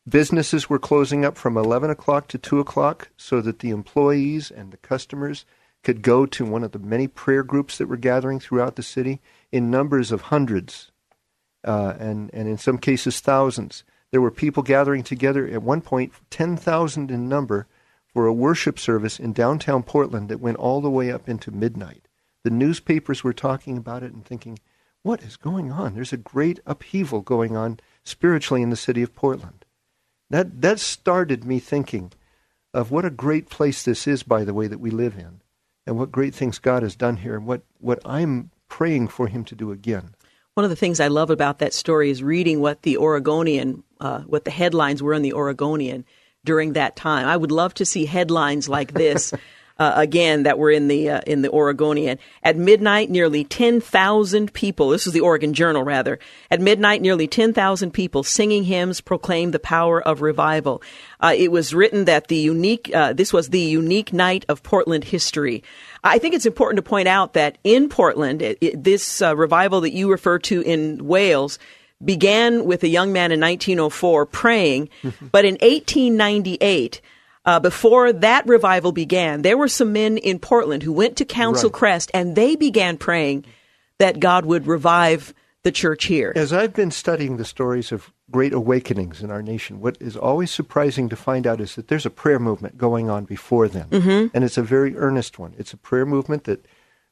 [0.09, 4.71] businesses were closing up from 11 o'clock to 2 o'clock so that the employees and
[4.71, 5.45] the customers
[5.83, 9.21] could go to one of the many prayer groups that were gathering throughout the city
[9.51, 10.91] in numbers of hundreds
[11.63, 13.83] uh, and, and in some cases thousands.
[14.13, 17.65] There were people gathering together at one point, 10,000 in number,
[18.13, 22.07] for a worship service in downtown Portland that went all the way up into midnight.
[22.43, 24.59] The newspapers were talking about it and thinking,
[25.01, 25.95] what is going on?
[25.95, 29.65] There's a great upheaval going on spiritually in the city of Portland.
[30.29, 32.13] That, that started me thinking
[32.71, 35.41] of what a great place this is, by the way, that we live in,
[35.87, 39.43] and what great things God has done here, and what, what I'm praying for Him
[39.45, 40.13] to do again.
[40.55, 44.19] One of the things I love about that story is reading what the Oregonian, uh,
[44.21, 46.05] what the headlines were in the Oregonian
[46.45, 47.27] during that time.
[47.27, 49.33] I would love to see headlines like this.
[49.79, 52.19] Uh, again, that were in the uh, in the Oregonian.
[52.43, 54.89] At midnight, nearly ten thousand people.
[54.89, 56.19] This is the Oregon Journal, rather.
[56.51, 60.83] At midnight, nearly ten thousand people singing hymns proclaimed the power of revival.
[61.19, 62.91] Uh, it was written that the unique.
[62.93, 65.63] Uh, this was the unique night of Portland history.
[66.03, 69.81] I think it's important to point out that in Portland, it, it, this uh, revival
[69.81, 71.57] that you refer to in Wales
[72.03, 74.89] began with a young man in 1904 praying,
[75.31, 77.01] but in 1898,
[77.45, 81.69] uh, before that revival began, there were some men in Portland who went to Council
[81.69, 81.77] right.
[81.77, 83.45] Crest and they began praying
[83.99, 86.33] that God would revive the church here.
[86.35, 90.51] As I've been studying the stories of great awakenings in our nation, what is always
[90.51, 93.87] surprising to find out is that there's a prayer movement going on before then.
[93.87, 94.27] Mm-hmm.
[94.33, 95.53] And it's a very earnest one.
[95.57, 96.65] It's a prayer movement that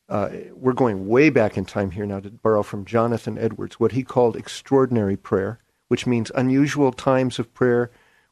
[0.10, 3.94] uh, we're going way back in time here now to borrow from Jonathan Edwards, what
[3.94, 7.90] he called extraordinary prayer, which means unusual times of prayer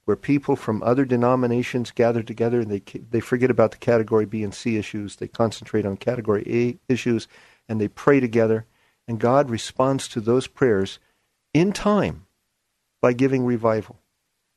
[0.09, 4.41] where people from other denominations gather together and they, they forget about the category B
[4.43, 5.17] and C issues.
[5.17, 7.27] They concentrate on category A issues
[7.67, 8.65] and they pray together.
[9.07, 10.97] And God responds to those prayers
[11.53, 12.25] in time
[13.03, 13.99] by giving revival.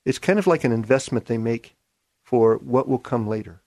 [0.07, 1.77] It's kind of like an investment they make
[2.25, 3.61] for what will come later.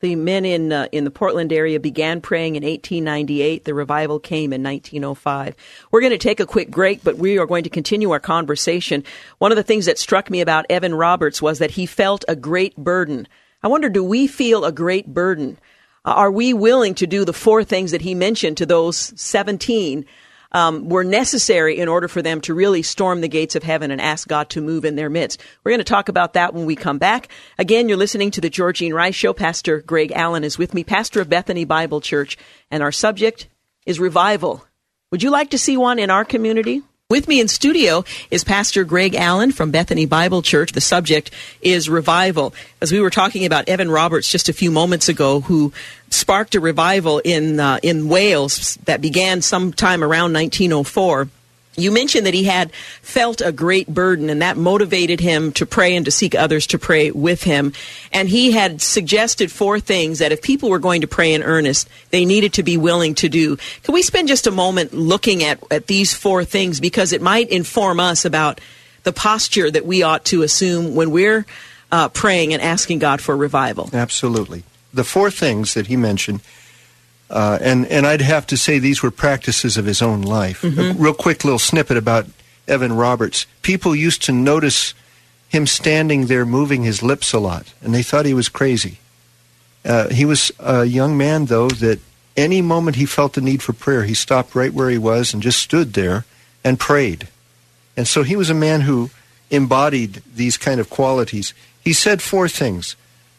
[0.00, 3.64] The men in uh, in the Portland area began praying in 1898.
[3.64, 5.56] The revival came in 1905.
[5.90, 9.04] We're going to take a quick break, but we are going to continue our conversation.
[9.38, 12.36] One of the things that struck me about Evan Roberts was that he felt a
[12.36, 13.26] great burden.
[13.62, 15.58] I wonder, do we feel a great burden?
[16.04, 20.04] Are we willing to do the four things that he mentioned to those 17
[20.52, 24.00] um, were necessary in order for them to really storm the gates of heaven and
[24.00, 25.42] ask God to move in their midst.
[25.64, 27.28] We're going to talk about that when we come back.
[27.58, 29.32] Again, you're listening to the Georgene Rice Show.
[29.32, 32.38] Pastor Greg Allen is with me, pastor of Bethany Bible Church,
[32.70, 33.48] and our subject
[33.84, 34.64] is revival.
[35.12, 36.82] Would you like to see one in our community?
[37.08, 40.72] With me in studio is Pastor Greg Allen from Bethany Bible Church.
[40.72, 41.30] The subject
[41.62, 42.52] is revival.
[42.80, 45.72] As we were talking about Evan Roberts just a few moments ago, who
[46.16, 51.28] sparked a revival in uh, in Wales that began sometime around 1904.
[51.78, 55.94] You mentioned that he had felt a great burden, and that motivated him to pray
[55.94, 57.74] and to seek others to pray with him.
[58.12, 61.86] And he had suggested four things that if people were going to pray in earnest,
[62.10, 63.58] they needed to be willing to do.
[63.82, 67.50] Can we spend just a moment looking at, at these four things because it might
[67.50, 68.58] inform us about
[69.02, 71.44] the posture that we ought to assume when we're
[71.92, 73.90] uh, praying and asking God for revival?
[73.92, 74.64] Absolutely.
[74.92, 76.40] The four things that he mentioned
[77.28, 80.62] uh, and and I'd have to say these were practices of his own life.
[80.62, 80.80] Mm-hmm.
[80.80, 82.26] A real quick little snippet about
[82.68, 83.46] Evan Roberts.
[83.62, 84.94] People used to notice
[85.48, 88.98] him standing there moving his lips a lot, and they thought he was crazy.
[89.84, 92.00] Uh, he was a young man, though, that
[92.36, 95.42] any moment he felt the need for prayer, he stopped right where he was and
[95.42, 96.24] just stood there
[96.64, 97.28] and prayed.
[97.96, 99.10] And so he was a man who
[99.50, 101.54] embodied these kind of qualities.
[101.80, 102.96] He said four things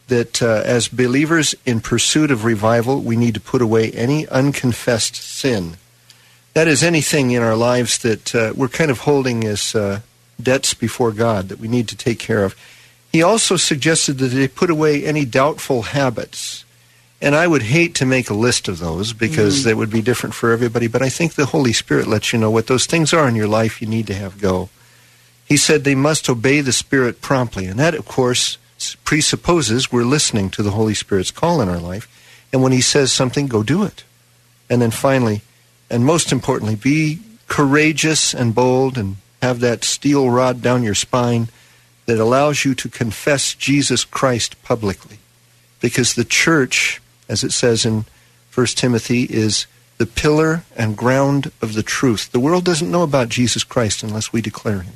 [0.07, 5.15] that uh, as believers in pursuit of revival, we need to put away any unconfessed
[5.15, 5.77] sin.
[6.53, 9.99] That is anything in our lives that uh, we're kind of holding as uh,
[10.41, 12.55] debts before God that we need to take care of.
[13.11, 16.65] He also suggested that they put away any doubtful habits.
[17.21, 19.63] And I would hate to make a list of those because mm.
[19.65, 22.51] that would be different for everybody, but I think the Holy Spirit lets you know
[22.51, 24.69] what those things are in your life you need to have go.
[25.45, 27.65] He said they must obey the Spirit promptly.
[27.65, 28.57] And that, of course,
[29.03, 32.07] presupposes we're listening to the Holy Spirit's call in our life.
[32.51, 34.03] And when He says something, go do it.
[34.69, 35.41] And then finally,
[35.89, 41.47] and most importantly, be courageous and bold and have that steel rod down your spine
[42.05, 45.19] that allows you to confess Jesus Christ publicly.
[45.79, 48.05] Because the church, as it says in
[48.53, 52.31] 1 Timothy, is the pillar and ground of the truth.
[52.31, 54.95] The world doesn't know about Jesus Christ unless we declare him.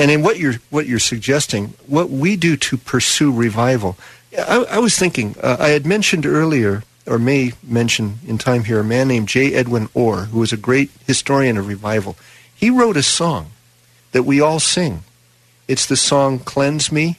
[0.00, 3.98] And in what you're what you're suggesting, what we do to pursue revival,
[4.32, 5.36] I, I was thinking.
[5.42, 9.52] Uh, I had mentioned earlier, or may mention in time here, a man named J.
[9.52, 12.16] Edwin Orr, who was a great historian of revival.
[12.54, 13.50] He wrote a song
[14.12, 15.02] that we all sing.
[15.68, 17.18] It's the song "Cleanse Me."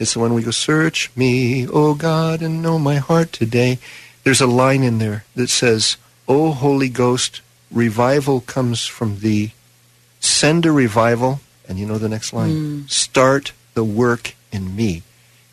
[0.00, 3.78] It's the one we go, "Search me, O God, and know my heart today."
[4.24, 5.96] There's a line in there that says,
[6.26, 9.52] "O Holy Ghost, revival comes from Thee.
[10.18, 12.50] Send a revival." And you know the next line?
[12.50, 12.90] Mm.
[12.90, 15.04] Start the work in me.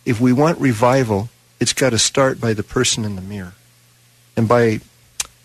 [0.03, 3.53] If we want revival, it's got to start by the person in the mirror.
[4.35, 4.79] And by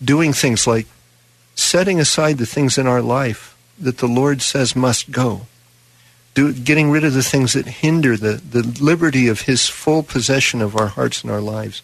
[0.02, 0.86] doing things like
[1.54, 5.42] setting aside the things in our life that the Lord says must go.
[6.32, 10.62] Do, getting rid of the things that hinder the, the liberty of His full possession
[10.62, 11.82] of our hearts and our lives.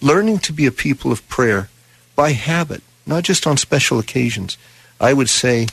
[0.00, 1.68] Learning to be a people of prayer
[2.14, 4.56] by habit, not just on special occasions.
[5.00, 5.66] I would say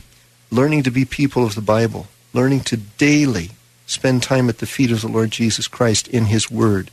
[0.50, 3.52] learning to be people of the Bible, learning to daily
[3.88, 6.92] spend time at the feet of the Lord Jesus Christ in His Word,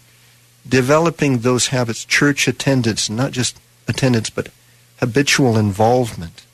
[0.66, 4.48] developing those habits, church attendance, not just attendance, but
[5.00, 6.46] habitual involvement,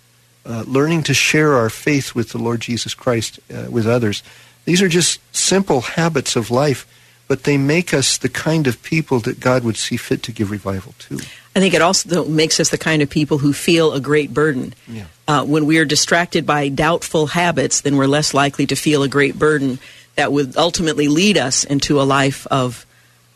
[0.47, 4.23] uh, learning to share our faith with the Lord Jesus Christ uh, with others.
[4.65, 6.87] These are just simple habits of life,
[7.27, 10.51] but they make us the kind of people that God would see fit to give
[10.51, 11.21] revival to.
[11.55, 14.73] I think it also makes us the kind of people who feel a great burden.
[14.87, 15.07] Yeah.
[15.29, 19.09] Uh, when we are distracted by doubtful habits, then we're less likely to feel a
[19.09, 19.79] great burden
[20.15, 22.87] that would ultimately lead us into a life of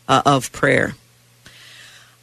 [0.07, 0.95] uh, of prayer.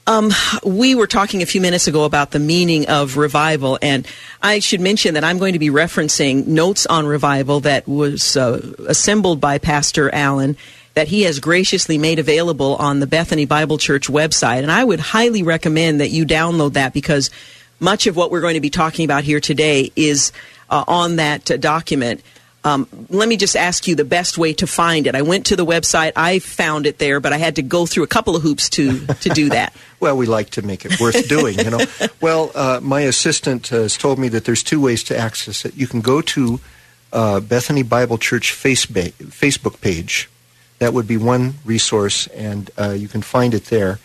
[0.09, 0.33] Um,
[0.65, 4.09] we were talking a few minutes ago about the meaning of revival, and
[4.43, 8.75] I should mention that I'm going to be referencing notes on revival that was uh,
[8.89, 10.57] assembled by Pastor Allen
[10.95, 14.63] that he has graciously made available on the Bethany Bible Church website.
[14.63, 17.31] And I would highly recommend that you download that because
[17.81, 20.33] much of what we're going to be talking about here today is
[20.69, 22.23] uh, on that uh, document.
[22.63, 25.15] Um, let me just ask you the best way to find it.
[25.15, 28.05] I went to the website, I found it there, but I had to go through
[28.05, 29.75] a couple of hoops to to do that.
[30.01, 31.81] well, we like to make it worth doing, you know.
[32.21, 35.75] well, uh, my assistant has told me that there's two ways to access it.
[35.75, 36.61] You can go to
[37.15, 40.29] uh, Bethany Bible Church Facebook page,
[40.81, 43.99] that would be one resource, and uh, you can find it there.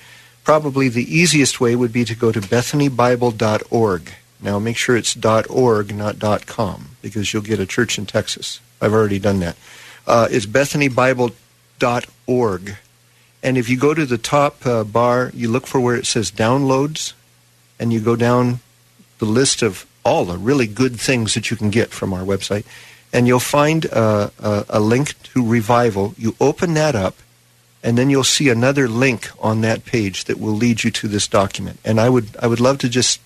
[0.46, 4.14] Probably the easiest way would be to go to bethanybible.org.
[4.42, 5.18] Now, make sure it's
[5.50, 8.62] .org, not .com, because you'll get a church in Texas.
[8.80, 9.58] I've already done that.
[10.08, 12.78] Uh, it's bethanybible.org.
[13.44, 16.32] And if you go to the top uh, bar, you look for where it says
[16.32, 17.12] downloads,
[17.80, 18.62] and you go down
[19.20, 22.64] the list of all the really good things that you can get from our website
[23.16, 26.14] and you'll find a, a, a, link to revival.
[26.18, 27.16] You open that up,
[27.86, 31.28] and then you'll see another link on that page that will lead you to this
[31.28, 31.80] document.
[31.86, 33.22] And I would I would love to just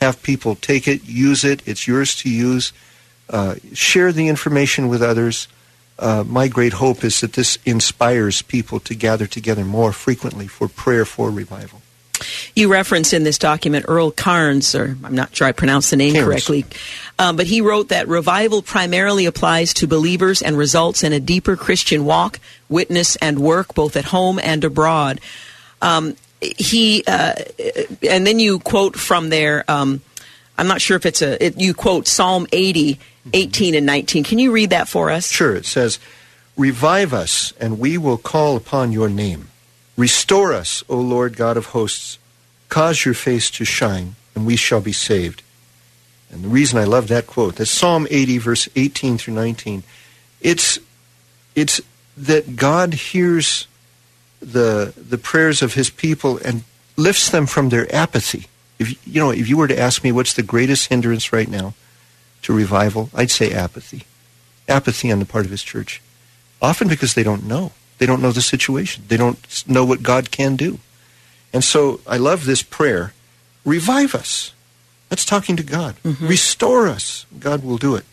[0.00, 1.60] have people take it, use it.
[1.66, 2.72] It's yours to use.
[3.28, 5.48] Uh, share the information with others.
[5.98, 10.68] Uh, my great hope is that this inspires people to gather together more frequently for
[10.68, 11.82] prayer for revival.
[12.54, 16.14] You reference in this document Earl Cairns, or I'm not sure I pronounced the name
[16.14, 16.26] Cairns.
[16.26, 16.64] correctly,
[17.18, 21.56] um, but he wrote that revival primarily applies to believers and results in a deeper
[21.56, 25.20] Christian walk, witness, and work both at home and abroad.
[25.82, 27.34] Um, he uh,
[28.08, 29.64] and then you quote from there.
[29.68, 30.00] Um,
[30.56, 31.42] I'm not sure if it's a.
[31.44, 32.98] It, you quote Psalm 80,
[33.32, 34.24] 18 and 19.
[34.24, 35.30] Can you read that for us?
[35.30, 35.54] Sure.
[35.54, 35.98] It says,
[36.56, 39.49] "Revive us, and we will call upon your name.
[40.00, 42.18] Restore us, O Lord God of hosts.
[42.70, 45.42] Cause your face to shine, and we shall be saved."
[46.32, 49.82] And the reason I love that quote, that's Psalm 80, verse 18 through 19.
[50.40, 50.78] It's
[51.54, 51.82] it's
[52.16, 53.66] that God hears
[54.40, 56.64] the the prayers of His people and
[56.96, 58.46] lifts them from their apathy.
[58.78, 61.74] If you know, if you were to ask me what's the greatest hindrance right now
[62.40, 64.04] to revival, I'd say apathy.
[64.66, 66.00] Apathy on the part of His church,
[66.62, 67.72] often because they don't know.
[68.00, 69.04] They don't know the situation.
[69.08, 70.78] They don't know what God can do.
[71.52, 73.12] And so I love this prayer.
[73.62, 74.54] Revive us.
[75.10, 75.96] That's talking to God.
[76.02, 76.26] Mm-hmm.
[76.26, 77.26] Restore us.
[77.38, 78.06] God will do it.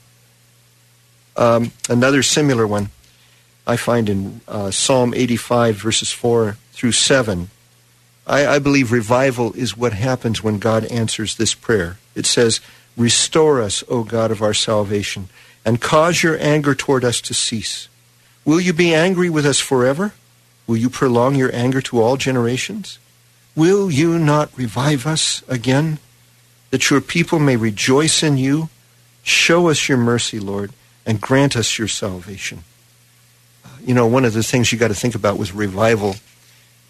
[1.37, 2.89] Um, another similar one
[3.65, 7.49] I find in uh, Psalm 85, verses 4 through 7.
[8.27, 11.97] I, I believe revival is what happens when God answers this prayer.
[12.13, 12.59] It says,
[12.97, 15.29] Restore us, O God of our salvation,
[15.63, 17.87] and cause your anger toward us to cease.
[18.47, 20.13] Will you be angry with us forever?
[20.67, 22.97] Will you prolong your anger to all generations?
[23.57, 25.99] Will you not revive us again,
[26.69, 28.69] that your people may rejoice in you?
[29.21, 30.71] Show us your mercy, Lord,
[31.05, 32.63] and grant us your salvation.
[33.65, 36.15] Uh, you know, one of the things you got to think about with revival,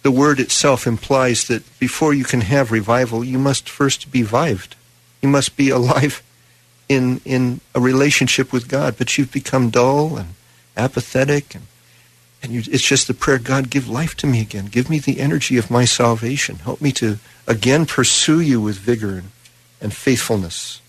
[0.04, 4.76] the word itself implies that before you can have revival, you must first be vived.
[5.20, 6.22] You must be alive
[6.88, 10.34] in in a relationship with God, but you've become dull and
[10.78, 11.66] apathetic and
[12.40, 15.20] and you, it's just the prayer God give life to me again give me the
[15.20, 19.30] energy of my salvation help me to again pursue you with vigor and,
[19.80, 20.80] and faithfulness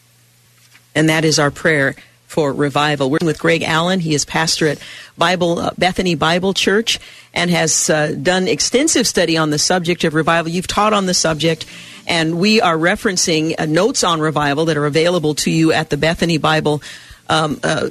[0.96, 1.96] and that is our prayer
[2.30, 3.10] for revival.
[3.10, 4.00] We're with Greg Allen.
[4.00, 4.78] He is pastor at
[5.18, 7.00] Bible uh, Bethany Bible Church
[7.34, 10.52] and has uh, done extensive study on the subject of revival.
[10.52, 11.66] You've taught on the subject,
[12.06, 15.98] and we are referencing uh, notes on revival that are available to you at the
[15.98, 16.84] Bethany Bible.
[17.30, 17.90] Um, uh,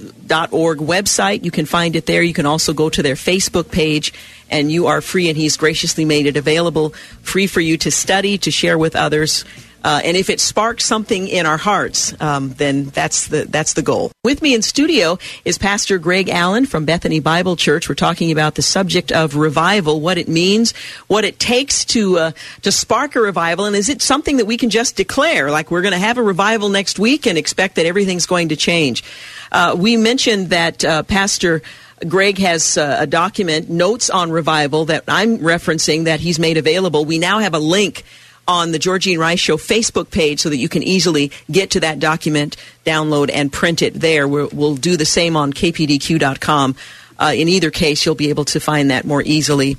[0.51, 1.45] .org website.
[1.45, 2.23] You can find it there.
[2.23, 4.13] You can also go to their Facebook page,
[4.51, 5.29] and you are free.
[5.29, 6.91] And he's graciously made it available,
[7.23, 9.45] free for you to study, to share with others.
[9.85, 13.83] Uh, and if it sparks something in our hearts, um, then that's the that's the
[13.83, 14.11] goal.
[14.25, 17.89] With me in studio is Pastor Greg Allen from Bethany Bible Church.
[17.89, 20.75] We're talking about the subject of revival, what it means,
[21.07, 22.31] what it takes to uh,
[22.63, 25.83] to spark a revival, and is it something that we can just declare, like we're
[25.83, 29.05] going to have a revival next week and expect that everything's going to change?
[29.53, 31.63] Uh, we mentioned that uh, Pastor.
[32.07, 37.05] Greg has uh, a document, Notes on Revival, that I'm referencing that he's made available.
[37.05, 38.05] We now have a link
[38.49, 42.01] on the Georgene Rice Show Facebook page so that you can easily get to that
[42.01, 44.27] document, download, and print it there.
[44.27, 46.75] we will do the same on kpdq.com.
[47.19, 49.77] Uh, in either case, you'll be able to find that more easily.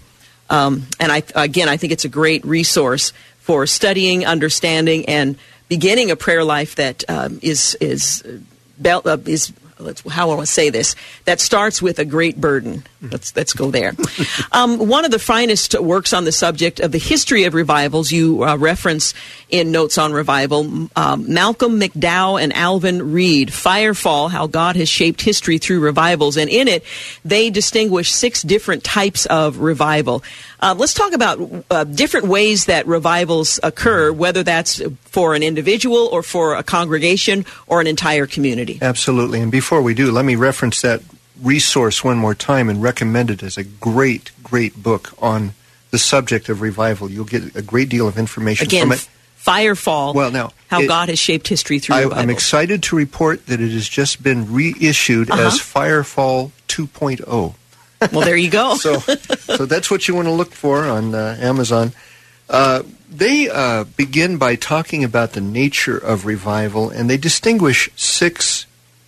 [0.50, 6.12] Um, and I, again, I think it's a great resource for studying, understanding, and beginning
[6.12, 8.24] a prayer life that um, is is
[8.86, 12.84] uh, is let's how I want to say this that starts with a great burden.
[13.02, 13.94] Let's let's go there.
[14.52, 18.44] Um, one of the finest works on the subject of the history of revivals you
[18.44, 19.14] uh, reference
[19.50, 25.22] in Notes on Revival, um, Malcolm McDowell and Alvin Reid, Firefall: How God Has Shaped
[25.22, 26.84] History Through Revivals, and in it
[27.24, 30.24] they distinguish six different types of revival.
[30.62, 31.40] Uh, let's talk about
[31.72, 37.46] uh, different ways that revivals occur, whether that's for an individual or for a congregation
[37.68, 38.78] or an entire community.
[38.82, 39.40] Absolutely.
[39.40, 41.02] And before we do, let me reference that
[41.42, 45.54] resource one more time and recommend it as a great, great book on
[45.92, 47.10] the subject of revival.
[47.10, 49.08] You'll get a great deal of information Again, from it.
[49.44, 50.14] Firefall.
[50.14, 53.62] Well, now how it, God has shaped history through I, I'm excited to report that
[53.62, 55.42] it has just been reissued Uh-huh.
[55.42, 57.56] as Firefall 2.0.
[58.12, 58.76] well, there you go.
[58.78, 61.94] so, so that's what you want to look for on uh, Amazon.
[62.50, 68.66] Uh, they uh, begin by talking about the nature of revival, and they distinguish six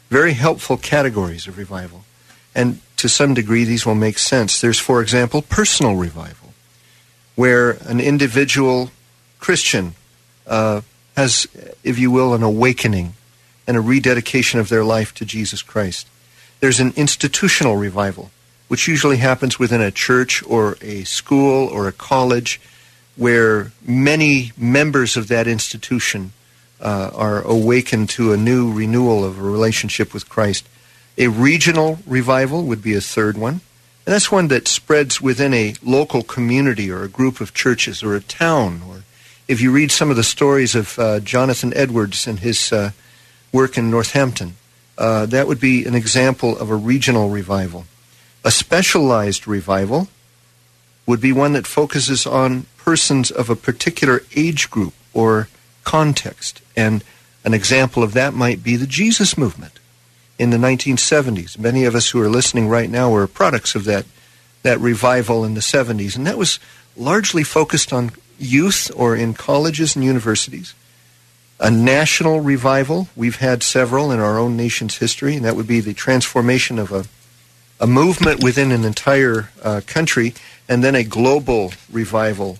[0.09, 2.03] very helpful categories of revival.
[2.53, 4.59] And to some degree, these will make sense.
[4.59, 6.53] There's, for example, personal revival,
[7.35, 8.91] where an individual
[9.39, 9.95] Christian
[10.45, 10.81] uh,
[11.15, 11.47] has,
[11.83, 13.13] if you will, an awakening
[13.65, 16.07] and a rededication of their life to Jesus Christ.
[16.59, 18.31] There's an institutional revival,
[18.71, 22.57] which usually happens within a church or a school or a college
[23.17, 26.31] where many members of that institution
[26.79, 30.69] uh, are awakened to a new renewal of a relationship with Christ.
[31.17, 33.59] A regional revival would be a third one.
[34.05, 38.15] And that's one that spreads within a local community or a group of churches or
[38.15, 38.83] a town.
[38.87, 39.03] Or
[39.49, 42.91] if you read some of the stories of uh, Jonathan Edwards and his uh,
[43.51, 44.55] work in Northampton,
[44.97, 47.85] uh, that would be an example of a regional revival.
[48.43, 50.07] A specialized revival
[51.05, 55.47] would be one that focuses on persons of a particular age group or
[55.83, 56.61] context.
[56.75, 57.03] And
[57.43, 59.79] an example of that might be the Jesus movement
[60.39, 61.59] in the 1970s.
[61.59, 64.05] Many of us who are listening right now were products of that,
[64.63, 66.15] that revival in the 70s.
[66.15, 66.59] And that was
[66.97, 70.73] largely focused on youth or in colleges and universities.
[71.59, 75.79] A national revival, we've had several in our own nation's history, and that would be
[75.79, 77.05] the transformation of a,
[77.81, 80.33] a movement within an entire uh, country,
[80.69, 82.59] and then a global revival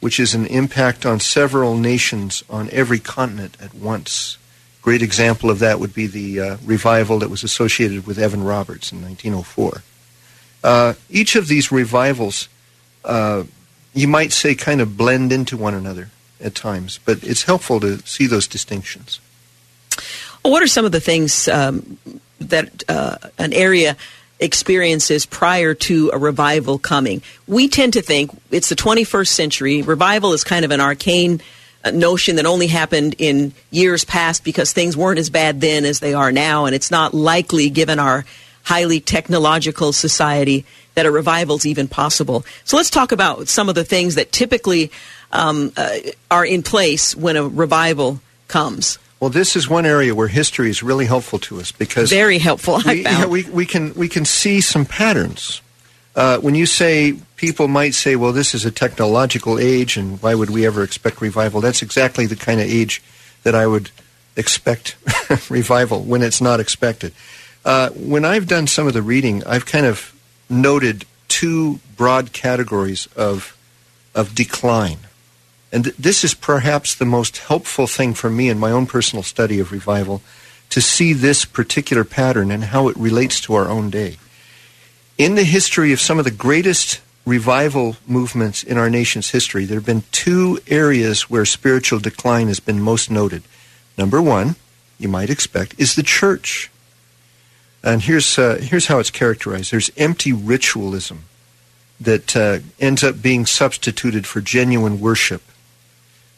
[0.00, 4.38] which is an impact on several nations on every continent at once.
[4.82, 8.92] Great example of that would be the uh, revival that was associated with Evan Roberts
[8.92, 9.82] in 1904.
[10.64, 12.48] Uh, each of these revivals,
[13.04, 13.44] uh,
[13.92, 16.08] you might say, kind of blend into one another
[16.40, 19.20] at times, but it's helpful to see those distinctions.
[20.42, 21.98] what are some of the things um,
[22.38, 23.96] that uh, an area
[24.40, 27.22] experiences prior to a revival coming.
[27.46, 29.82] We tend to think it's the 21st century.
[29.82, 31.40] Revival is kind of an arcane
[31.84, 36.00] uh, notion that only happened in years past because things weren't as bad then as
[36.00, 38.24] they are now, and it's not likely, given our
[38.64, 40.64] highly technological society,
[40.94, 42.44] that a revival is even possible.
[42.64, 44.90] So let's talk about some of the things that typically
[45.32, 45.98] um, uh,
[46.30, 48.98] are in place when a revival comes.
[49.20, 52.80] Well, this is one area where history is really helpful to us because very helpful.
[52.86, 55.60] We, yeah, we, we can we can see some patterns.
[56.16, 60.34] Uh, when you say people might say, "Well, this is a technological age, and why
[60.34, 63.02] would we ever expect revival?" That's exactly the kind of age
[63.42, 63.90] that I would
[64.36, 64.96] expect
[65.50, 67.12] revival when it's not expected.
[67.62, 70.14] Uh, when I've done some of the reading, I've kind of
[70.48, 73.56] noted two broad categories of
[74.14, 74.98] of decline.
[75.72, 79.22] And th- this is perhaps the most helpful thing for me in my own personal
[79.22, 80.22] study of revival
[80.70, 84.16] to see this particular pattern and how it relates to our own day.
[85.18, 89.78] In the history of some of the greatest revival movements in our nation's history, there
[89.78, 93.42] have been two areas where spiritual decline has been most noted.
[93.98, 94.56] Number one,
[94.98, 96.70] you might expect, is the church.
[97.82, 101.24] And here's, uh, here's how it's characterized there's empty ritualism
[102.00, 105.42] that uh, ends up being substituted for genuine worship.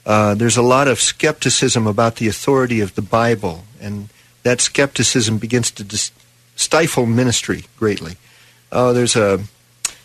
[0.05, 4.09] Uh, there's a lot of skepticism about the authority of the Bible, and
[4.43, 6.11] that skepticism begins to dis-
[6.57, 8.17] stifle ministry greatly.
[8.71, 9.45] Uh, there's a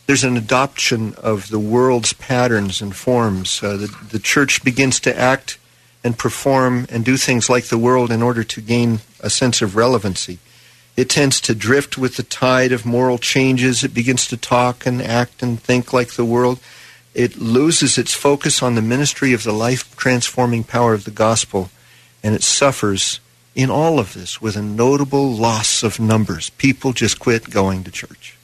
[0.06, 3.62] there's an adoption of the world's patterns and forms.
[3.62, 5.58] Uh, the, the church begins to act
[6.02, 9.76] and perform and do things like the world in order to gain a sense of
[9.76, 10.40] relevancy.
[10.96, 13.84] It tends to drift with the tide of moral changes.
[13.84, 16.60] It begins to talk and act and think like the world
[17.18, 21.72] it loses its focus on the ministry of the life transforming power of the gospel,
[22.24, 23.20] and it suffers
[23.56, 26.52] in all of this with a notable loss of numbers.
[26.52, 28.38] People just quit going to church.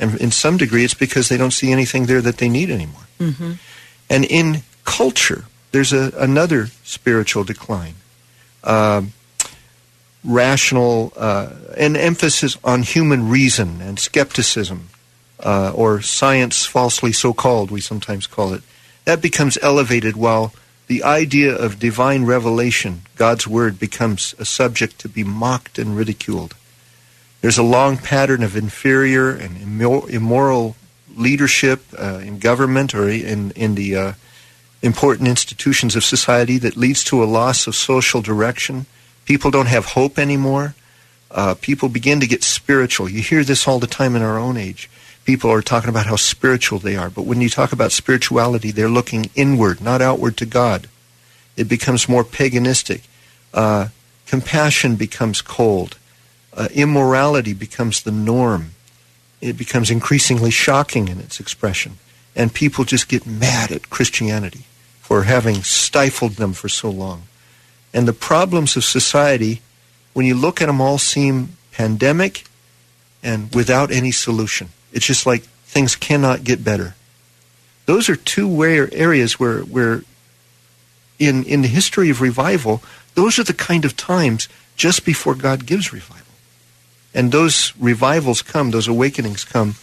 [0.00, 3.06] And in some degree, it's because they don't see anything there that they need anymore.
[3.20, 3.52] Mm-hmm.
[4.08, 7.96] And in culture, there's a, another spiritual decline.
[8.64, 9.02] Uh,
[10.24, 14.88] rational, uh, an emphasis on human reason and skepticism
[15.42, 18.62] uh, or science falsely so called, we sometimes call it,
[19.04, 20.52] that becomes elevated while
[20.86, 26.54] the idea of divine revelation, God's Word, becomes a subject to be mocked and ridiculed.
[27.40, 30.76] There's a long pattern of inferior and immoral
[31.16, 34.12] leadership uh, in government or in, in the uh,
[34.82, 38.86] important institutions of society that leads to a loss of social direction.
[39.24, 40.74] People don't have hope anymore.
[41.30, 43.08] Uh, people begin to get spiritual.
[43.08, 44.90] You hear this all the time in our own age
[45.24, 47.10] people are talking about how spiritual they are.
[47.10, 50.88] But when you talk about spirituality, they're looking inward, not outward to God.
[51.56, 53.02] It becomes more paganistic.
[53.52, 53.88] Uh,
[54.26, 55.98] compassion becomes cold.
[56.54, 58.72] Uh, immorality becomes the norm.
[59.40, 61.98] It becomes increasingly shocking in its expression.
[62.34, 64.64] And people just get mad at Christianity
[65.00, 67.24] for having stifled them for so long.
[67.92, 69.60] And the problems of society,
[70.14, 72.44] when you look at them all, seem pandemic
[73.22, 74.68] and without any solution.
[74.92, 76.94] It's just like things cannot get better.
[77.86, 80.02] Those are two rare areas where, where
[81.18, 82.82] in, in the history of revival,
[83.14, 86.26] those are the kind of times just before God gives revival.
[87.14, 89.76] And those revivals come, those awakenings come,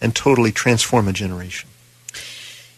[0.00, 1.69] and totally transform a generation.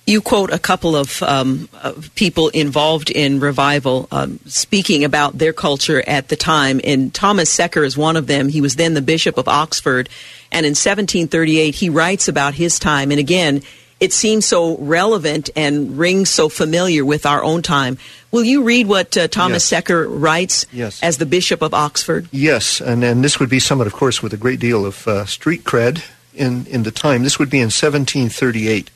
[0.04, 5.52] You quote a couple of, um, of people involved in revival um, speaking about their
[5.52, 8.48] culture at the time, and Thomas Secker is one of them.
[8.48, 10.08] He was then the Bishop of Oxford,
[10.50, 13.12] and in 1738 he writes about his time.
[13.12, 13.62] And again,
[14.02, 17.98] it seems so relevant and rings so familiar with our own time.
[18.32, 19.64] Will you read what uh, Thomas yes.
[19.66, 21.00] Secker writes yes.
[21.04, 22.28] as the Bishop of Oxford?
[22.32, 25.24] Yes, and, and this would be someone, of course, with a great deal of uh,
[25.26, 27.22] street cred in, in the time.
[27.22, 28.90] This would be in 1738.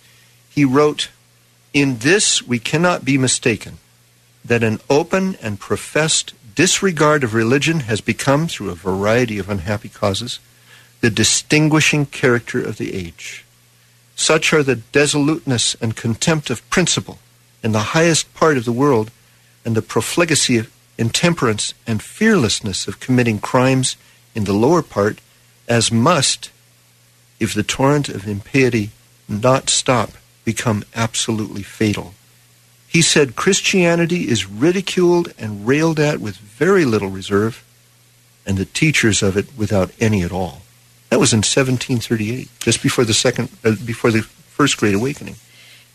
[0.56, 1.10] He wrote,
[1.74, 3.76] In this we cannot be mistaken,
[4.42, 9.90] that an open and professed disregard of religion has become, through a variety of unhappy
[9.90, 10.40] causes,
[11.02, 13.44] the distinguishing character of the age.
[14.14, 17.18] Such are the dissoluteness and contempt of principle
[17.62, 19.10] in the highest part of the world,
[19.62, 23.96] and the profligacy of intemperance and fearlessness of committing crimes
[24.34, 25.18] in the lower part,
[25.68, 26.50] as must,
[27.38, 28.90] if the torrent of impiety
[29.28, 30.12] not stop,
[30.46, 32.14] become absolutely fatal.
[32.88, 37.62] He said Christianity is ridiculed and railed at with very little reserve,
[38.46, 40.62] and the teachers of it without any at all.
[41.10, 45.34] That was in 1738, just before the second, uh, before the first Great Awakening.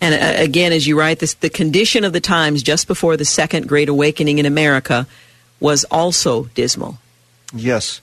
[0.02, 3.26] And uh, again, as you write this, the condition of the times just before the
[3.26, 5.08] second Great Awakening in America
[5.60, 6.98] was also dismal.
[7.54, 8.02] Yes,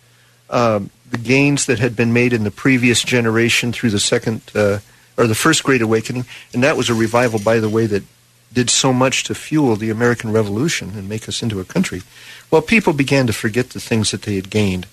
[0.48, 4.78] um, the gains that had been made in the previous generation through the second uh,
[5.18, 8.04] or the first Great Awakening, and that was a revival, by the way, that
[8.52, 12.02] did so much to fuel the American Revolution and make us into a country.
[12.50, 14.86] Well, people began to forget the things that they had gained.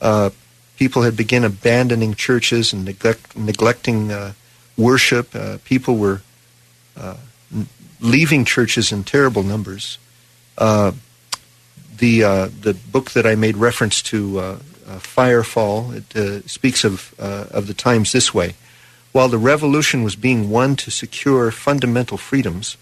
[0.00, 0.30] Uh,
[0.78, 4.32] people had begun abandoning churches and neglect, neglecting uh,
[4.78, 5.34] worship.
[5.34, 6.22] Uh, people were
[6.96, 7.16] uh,
[8.00, 9.98] leaving churches in terrible numbers.
[10.56, 10.92] Uh,
[11.98, 17.74] the uh, the book that I made reference to, Firefall, it speaks of of the
[17.74, 18.54] times this way:
[19.12, 22.76] while the revolution was being won to secure fundamental freedoms,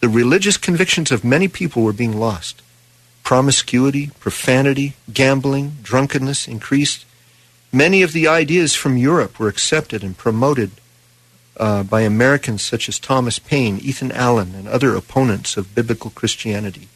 [0.00, 2.62] the religious convictions of many people were being lost.
[3.22, 7.04] Promiscuity, profanity, gambling, drunkenness increased.
[7.70, 10.72] Many of the ideas from Europe were accepted and promoted
[11.56, 16.88] uh, by Americans such as Thomas Paine, Ethan Allen, and other opponents of biblical Christianity.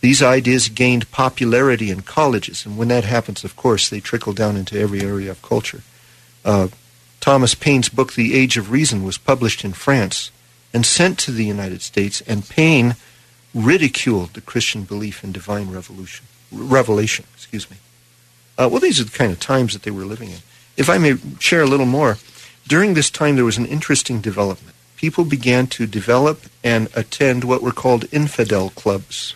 [0.00, 4.56] These ideas gained popularity in colleges, and when that happens, of course, they trickle down
[4.56, 5.80] into every area of culture.
[6.44, 6.68] Uh,
[7.24, 10.30] Thomas Paine's book, The Age of Reason, was published in France
[10.74, 12.96] and sent to the United States, and Paine
[13.54, 17.24] ridiculed the Christian belief in divine revolution, revelation.
[17.32, 17.78] Excuse me.
[18.58, 20.40] Uh, well, these are the kind of times that they were living in.
[20.76, 22.18] If I may share a little more,
[22.68, 24.76] during this time, there was an interesting development.
[24.98, 29.34] People began to develop and attend what were called infidel clubs.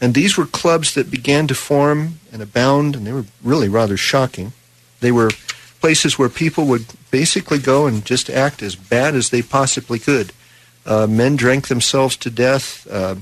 [0.00, 3.98] And these were clubs that began to form and abound, and they were really rather
[3.98, 4.54] shocking.
[5.00, 5.28] They were
[5.84, 10.32] places where people would basically go and just act as bad as they possibly could.
[10.86, 12.86] Uh, men drank themselves to death.
[12.90, 13.16] Uh,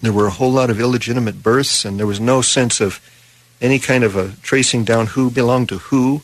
[0.00, 3.00] there were a whole lot of illegitimate births, and there was no sense of
[3.60, 6.22] any kind of a tracing down who belonged to who.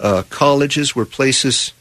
[0.00, 1.72] Uh, colleges were places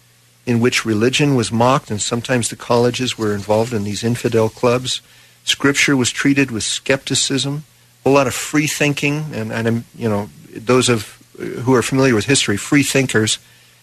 [0.46, 5.02] in which religion was mocked, and sometimes the colleges were involved in these infidel clubs.
[5.44, 7.64] Scripture was treated with skepticism,
[8.06, 12.26] a lot of free thinking, and, and you know those of who are familiar with
[12.26, 13.40] history, free thinkers.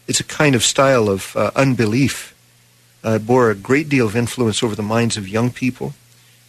[0.07, 2.35] It's a kind of style of uh, unbelief.
[3.03, 5.95] Uh, bore a great deal of influence over the minds of young people.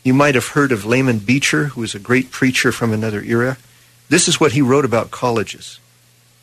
[0.03, 3.57] You might have heard of Lyman Beecher, who was a great preacher from another era.
[4.09, 5.79] This is what he wrote about colleges.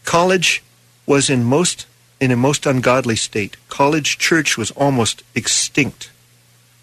[0.04, 0.62] College
[1.06, 1.86] was in most
[2.20, 3.56] in a most ungodly state.
[3.68, 6.10] College church was almost extinct.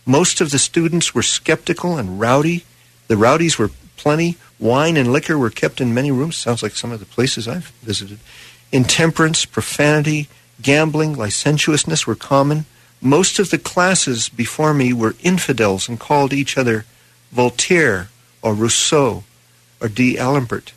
[0.06, 2.64] Most of the students were skeptical and rowdy.
[3.08, 4.38] The rowdies were plenty.
[4.60, 6.38] Wine and liquor were kept in many rooms.
[6.38, 8.20] Sounds like some of the places I've visited.
[8.72, 10.28] Intemperance, profanity,
[10.62, 12.66] gambling, licentiousness were common.
[13.02, 16.86] Most of the classes before me were infidels and called each other
[17.32, 18.10] Voltaire
[18.42, 19.24] or Rousseau
[19.82, 20.72] or D'Alembert.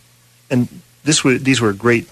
[0.50, 2.08] And this were, these were great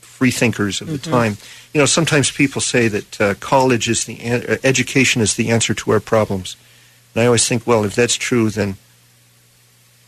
[0.00, 1.10] free thinkers of the mm-hmm.
[1.10, 1.36] time.
[1.72, 5.50] You know, sometimes people say that uh, college is the an- uh, education is the
[5.50, 6.56] answer to our problems,
[7.14, 8.76] and I always think, well, if that's true, then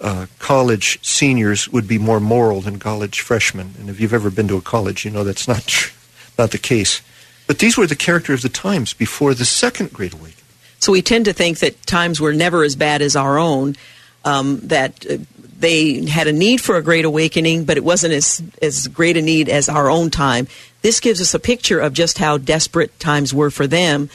[0.01, 3.75] uh, college seniors would be more moral than college freshmen.
[3.79, 5.93] And if you've ever been to a college, you know that's not
[6.39, 7.01] not the case.
[7.47, 10.45] But these were the character of the times before the Second Great Awakening.
[10.81, 13.77] So we tend to think that times were never as bad as our own.
[14.25, 15.19] Um, that uh,
[15.59, 19.23] they had a need for a great awakening, but it wasn't as, as great a
[19.23, 20.49] need as our own time.
[20.83, 24.11] This gives us a picture of just how desperate times were for them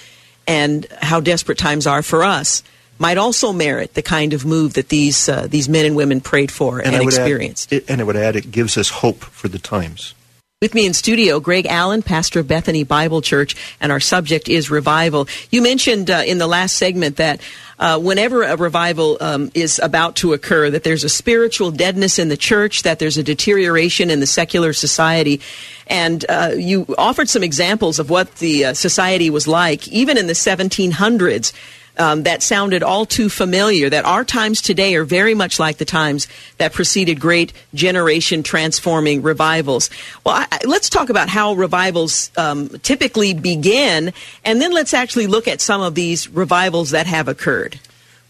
[0.47, 2.63] and how desperate times are for us.
[3.01, 6.51] Might also merit the kind of move that these uh, these men and women prayed
[6.51, 7.73] for and, and experienced.
[7.73, 10.13] Add, and I would add, it gives us hope for the times.
[10.61, 14.69] With me in studio, Greg Allen, pastor of Bethany Bible Church, and our subject is
[14.69, 15.27] revival.
[15.49, 17.41] You mentioned uh, in the last segment that
[17.79, 22.29] uh, whenever a revival um, is about to occur, that there's a spiritual deadness in
[22.29, 25.41] the church, that there's a deterioration in the secular society.
[25.87, 30.27] And uh, you offered some examples of what the uh, society was like, even in
[30.27, 31.53] the 1700s
[32.01, 35.85] um, that sounded all too familiar, that our times today are very much like the
[35.85, 36.27] times
[36.57, 39.91] that preceded great generation transforming revivals.
[40.25, 45.47] Well, I, let's talk about how revivals um, typically begin, and then let's actually look
[45.47, 47.79] at some of these revivals that have occurred.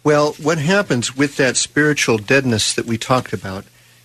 [0.04, 3.64] Well, what happens with that spiritual deadness that we talked about?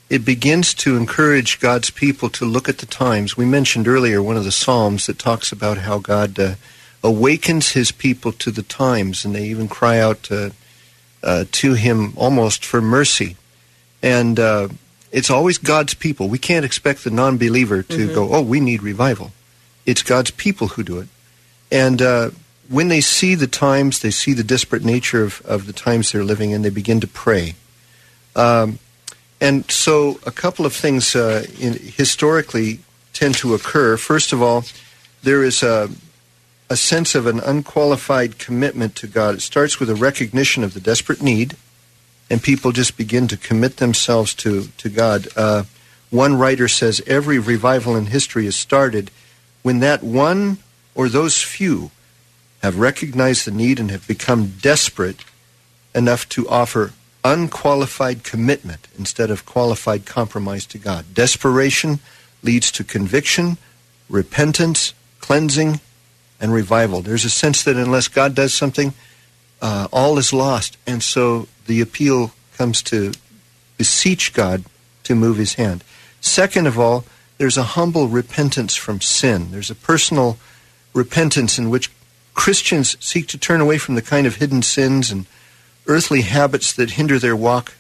[0.09, 3.37] It begins to encourage God's people to look at the times.
[3.37, 6.39] We mentioned earlier one of the Psalms that talks about how God.
[6.39, 6.55] Uh,
[7.03, 10.51] awakens his people to the times, and they even cry out uh,
[11.23, 13.37] uh, to him almost for mercy.
[14.03, 14.69] And uh,
[15.13, 16.29] it's always God's people.
[16.29, 18.15] We can't expect the non believer to mm-hmm.
[18.15, 19.33] go, oh, we need revival.
[19.85, 21.09] It's God's people who do it.
[21.71, 22.31] And uh,
[22.69, 26.25] when they see the times, they see the disparate nature of, of the times they're
[26.25, 27.55] living in, they begin to pray.
[28.35, 28.79] Um,
[29.41, 32.81] and so, a couple of things uh, in, historically
[33.13, 33.97] tend to occur.
[33.97, 34.65] First of all,
[35.23, 35.91] there is a
[36.69, 39.37] a sense of an unqualified commitment to God.
[39.37, 41.57] It starts with a recognition of the desperate need,
[42.29, 45.29] and people just begin to commit themselves to, to God.
[45.37, 45.65] Uh,
[46.11, 49.11] one writer says every revival in history is started
[49.63, 50.59] when that one
[50.95, 51.91] or those few
[52.63, 55.25] have recognized the need and have become desperate
[55.95, 56.93] enough to offer
[57.25, 61.13] unqualified commitment instead of qualified compromise to God.
[61.13, 61.99] Desperation
[62.43, 63.59] leads to conviction,
[64.09, 65.81] repentance, cleansing,
[66.41, 67.01] and revival.
[67.01, 68.93] There's a sense that unless God does something,
[69.63, 70.77] uh, all is lost.
[70.87, 73.13] And so the appeal comes to
[73.77, 74.65] beseech God
[75.05, 75.85] to move his hand.
[76.21, 77.05] Second of all,
[77.39, 79.51] there's a humble repentance from sin.
[79.51, 80.39] There's a personal
[80.95, 81.91] repentance in which
[82.35, 85.27] Christians seek to turn away from the kind of hidden sins and
[85.87, 87.75] earthly habits that hinder their walk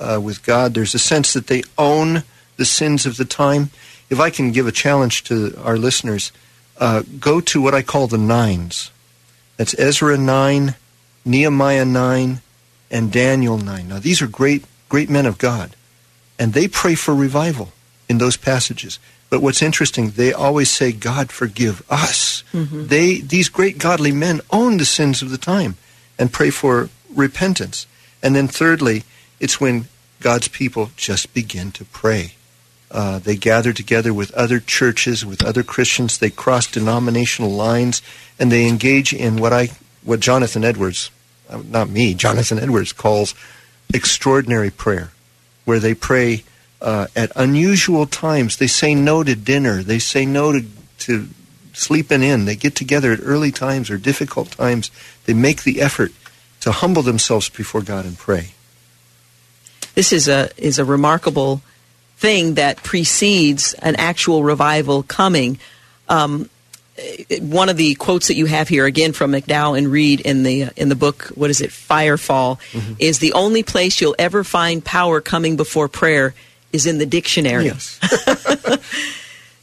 [0.00, 0.74] uh, with God.
[0.74, 2.24] There's a sense that they own
[2.56, 3.70] the sins of the time.
[4.10, 6.32] If I can give a challenge to our listeners,
[6.78, 8.90] uh, go to what I call the nines.
[9.56, 10.74] That's Ezra 9,
[11.24, 12.40] Nehemiah 9,
[12.90, 13.88] and Daniel 9.
[13.88, 15.76] Now, these are great, great men of God,
[16.38, 17.72] and they pray for revival
[18.08, 18.98] in those passages.
[19.30, 22.44] But what's interesting, they always say, God, forgive us.
[22.52, 22.88] Mm-hmm.
[22.88, 25.76] They, these great godly men own the sins of the time
[26.18, 27.86] and pray for repentance.
[28.22, 29.04] And then, thirdly,
[29.40, 29.86] it's when
[30.20, 32.34] God's people just begin to pray.
[32.92, 36.18] Uh, they gather together with other churches, with other Christians.
[36.18, 38.02] They cross denominational lines,
[38.38, 39.70] and they engage in what I,
[40.04, 41.10] what Jonathan Edwards,
[41.48, 43.34] uh, not me, Jonathan Edwards calls
[43.94, 45.10] extraordinary prayer,
[45.64, 46.44] where they pray
[46.82, 48.58] uh, at unusual times.
[48.58, 49.82] They say no to dinner.
[49.82, 50.66] They say no to,
[51.00, 51.28] to
[51.72, 52.44] sleeping in.
[52.44, 54.90] They get together at early times or difficult times.
[55.24, 56.12] They make the effort
[56.60, 58.50] to humble themselves before God and pray.
[59.94, 61.62] This is a is a remarkable
[62.22, 65.58] thing that precedes an actual revival coming.
[66.08, 66.48] Um,
[67.40, 70.68] one of the quotes that you have here again from McDowell and Reid in the
[70.76, 72.94] in the book what is it Firefall mm-hmm.
[73.00, 76.34] is the only place you'll ever find power coming before prayer
[76.72, 77.64] is in the dictionary.
[77.64, 77.98] Yes.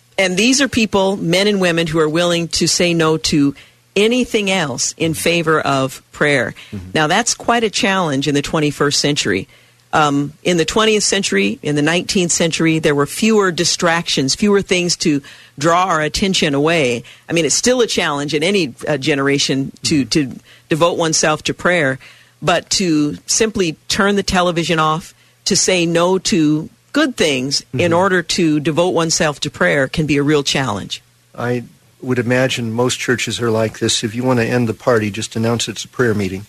[0.17, 3.55] and these are people, men and women who are willing to say no to
[3.95, 6.55] anything else in favor of prayer.
[6.71, 6.91] Mm-hmm.
[6.93, 9.47] Now that's quite a challenge in the 21st century
[9.91, 14.95] um, in the 20th century, in the 19th century, there were fewer distractions, fewer things
[14.97, 15.21] to
[15.57, 17.03] draw our attention away.
[17.27, 20.33] I mean, it's still a challenge in any uh, generation to, mm-hmm.
[20.33, 21.97] to devote oneself to prayer,
[22.41, 25.15] but to simply turn the television off,
[25.45, 27.79] to say no to good things mm-hmm.
[27.79, 31.01] in order to devote oneself to prayer can be a real challenge.
[31.33, 31.63] I
[32.01, 34.03] would imagine most churches are like this.
[34.03, 36.45] If you want to end the party, just announce it's a prayer meeting,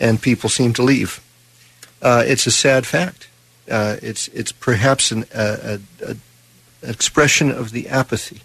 [0.00, 1.20] and people seem to leave
[2.02, 3.28] uh, it's a sad fact.
[3.70, 6.16] Uh, it's it's perhaps an a, a, a
[6.90, 8.40] expression of the apathy.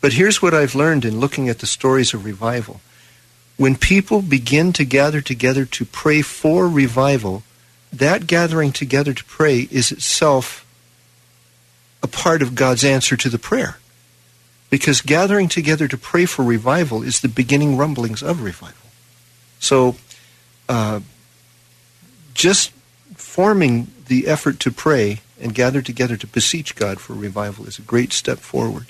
[0.00, 2.80] But here's what I've learned in looking at the stories of revival.
[3.56, 7.42] When people begin to gather together to pray for revival,
[7.92, 10.66] that gathering together to pray is itself
[12.02, 13.78] a part of God's answer to the prayer.
[14.68, 18.90] Because gathering together to pray for revival is the beginning rumblings of revival.
[19.58, 19.96] So,
[20.68, 21.00] uh,
[22.34, 22.72] just
[23.36, 27.82] forming the effort to pray and gather together to beseech God for revival is a
[27.82, 28.86] great step forward.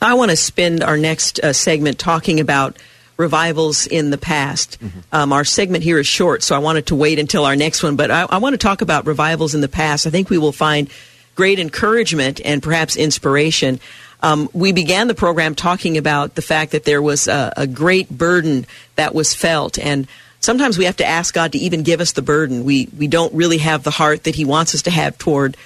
[0.00, 2.78] I want to spend our next uh, segment talking about
[3.18, 4.80] revivals in the past.
[4.80, 5.00] Mm-hmm.
[5.12, 7.96] Um, our segment here is short, so I wanted to wait until our next one,
[7.96, 10.06] but I, I want to talk about revivals in the past.
[10.06, 10.88] I think we will find
[11.34, 13.78] great encouragement and perhaps inspiration.
[14.22, 18.08] Um, we began the program talking about the fact that there was a, a great
[18.08, 18.64] burden
[18.96, 20.08] that was felt, and
[20.42, 22.64] sometimes we have to ask God to even give us the burden.
[22.64, 25.56] We we don't really have the heart that He wants us to have toward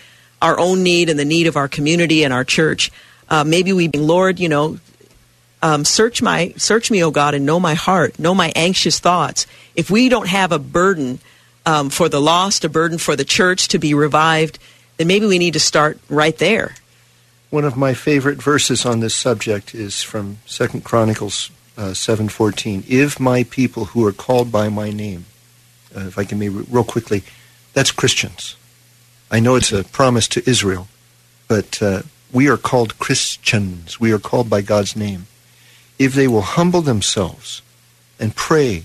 [0.41, 2.93] our own need and the need of our community and our church.
[3.29, 4.79] Uh, maybe we, Lord, you know,
[5.62, 9.47] um, search my search me, O God, and know my heart, know my anxious thoughts.
[9.74, 11.18] If we don't have a burden
[11.64, 14.59] um, for the lost, a burden for the church to be revived,
[14.99, 16.74] then maybe we need to start right there.
[17.51, 22.85] One of my favorite verses on this subject is from Second Chronicles uh, seven fourteen.
[22.89, 25.27] If my people who are called by my name,
[25.97, 27.22] uh, if I can maybe real quickly,
[27.72, 28.57] that's Christians.
[29.31, 30.89] I know it's a promise to Israel,
[31.49, 32.03] but uh,
[32.33, 33.99] we are called Christians.
[33.99, 35.27] We are called by God's name
[35.99, 37.62] if they will humble themselves
[38.18, 38.85] and pray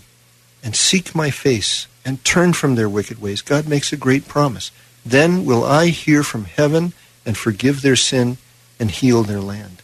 [0.63, 4.71] and seek my face and turn from their wicked ways, God makes a great promise.
[5.05, 6.93] Then will I hear from heaven
[7.25, 8.37] and forgive their sin
[8.79, 9.81] and heal their land.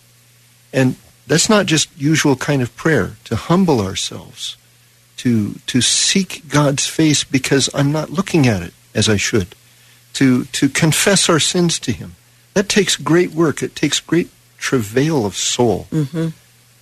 [0.73, 0.95] And
[1.27, 4.57] that's not just usual kind of prayer to humble ourselves,
[5.17, 9.47] to to seek God's face because I'm not looking at it as I should,
[10.13, 12.15] to to confess our sins to Him.
[12.53, 13.61] That takes great work.
[13.61, 15.87] It takes great travail of soul.
[15.91, 16.29] Mm-hmm.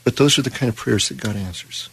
[0.04, 1.90] But those are the kind of prayers that God answers.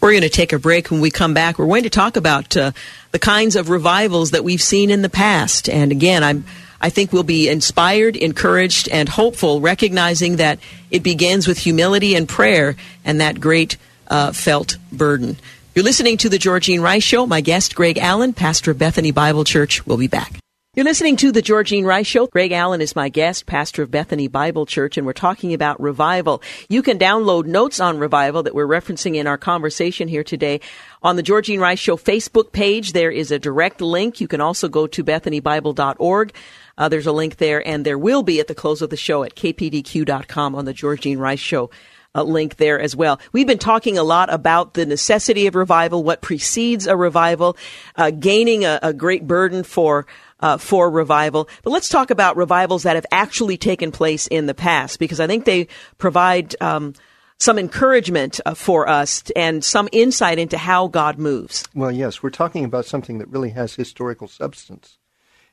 [0.00, 0.90] We're going to take a break.
[0.90, 2.72] When we come back, we're going to talk about uh,
[3.10, 5.68] the kinds of revivals that we've seen in the past.
[5.68, 6.44] And again, I'm,
[6.80, 10.58] I think we'll be inspired, encouraged, and hopeful, recognizing that
[10.90, 13.76] it begins with humility and prayer and that great
[14.08, 15.36] uh, felt burden.
[15.74, 17.26] You're listening to the Georgene Rice Show.
[17.26, 20.40] My guest, Greg Allen, pastor of Bethany Bible Church, will be back.
[20.74, 22.28] You're listening to the Georgene Rice Show.
[22.28, 26.42] Greg Allen is my guest, pastor of Bethany Bible Church, and we're talking about revival.
[26.68, 30.60] You can download notes on revival that we're referencing in our conversation here today
[31.02, 32.92] on the Georgene Rice Show Facebook page.
[32.92, 34.20] There is a direct link.
[34.20, 36.32] You can also go to bethanybible.org.
[36.80, 39.22] Uh, there's a link there, and there will be at the close of the show
[39.22, 41.70] at kpdq.com on the Georgene Rice Show.
[42.12, 43.20] Uh, link there as well.
[43.32, 47.56] We've been talking a lot about the necessity of revival, what precedes a revival,
[47.94, 50.08] uh, gaining a, a great burden for
[50.40, 51.48] uh, for revival.
[51.62, 55.28] But let's talk about revivals that have actually taken place in the past, because I
[55.28, 55.68] think they
[55.98, 56.94] provide um,
[57.38, 61.64] some encouragement uh, for us and some insight into how God moves.
[61.76, 64.98] Well, yes, we're talking about something that really has historical substance.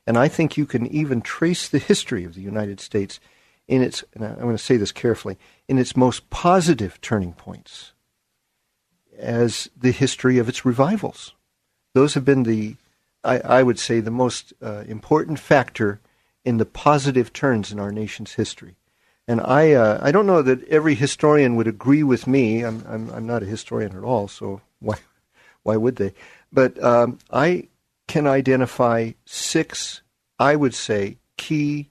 [0.07, 3.19] And I think you can even trace the history of the United States
[3.67, 5.37] in its, and I'm going to say this carefully,
[5.67, 7.91] in its most positive turning points
[9.19, 11.33] as the history of its revivals.
[11.93, 12.77] Those have been the
[13.23, 15.99] I, I would say, the most uh, important factor
[16.45, 18.75] in the positive turns in our nation's history.
[19.27, 22.63] And I, uh, I don't know that every historian would agree with me.
[22.63, 24.97] I'm, I'm, I'm not a historian at all, so why,
[25.63, 26.13] why would they?
[26.53, 27.67] But um, I
[28.07, 30.01] can identify six,
[30.39, 31.89] I would say, key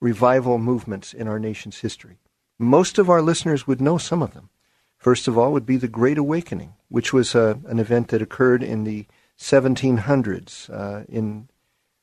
[0.00, 2.18] revival movements in our nation's history.
[2.58, 4.50] Most of our listeners would know some of them.
[4.98, 8.62] First of all, would be the Great Awakening, which was uh, an event that occurred
[8.62, 9.06] in the
[9.38, 11.48] 1700s uh, in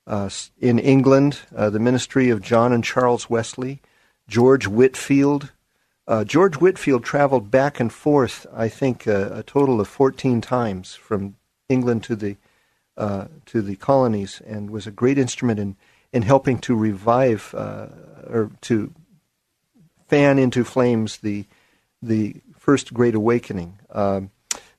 [0.07, 0.29] uh,
[0.59, 3.81] in England, uh, the ministry of John and Charles Wesley,
[4.27, 5.51] George Whitefield.
[6.07, 11.37] Uh, George Whitefield traveled back and forth, I think, a total of 14 times from
[11.67, 12.37] England to the
[12.97, 15.75] uh, to the colonies, and was a great instrument in
[16.13, 18.93] in helping to revive or to
[20.07, 21.45] fan into flames the
[22.01, 23.79] the first Great Awakening.
[23.91, 24.31] Um,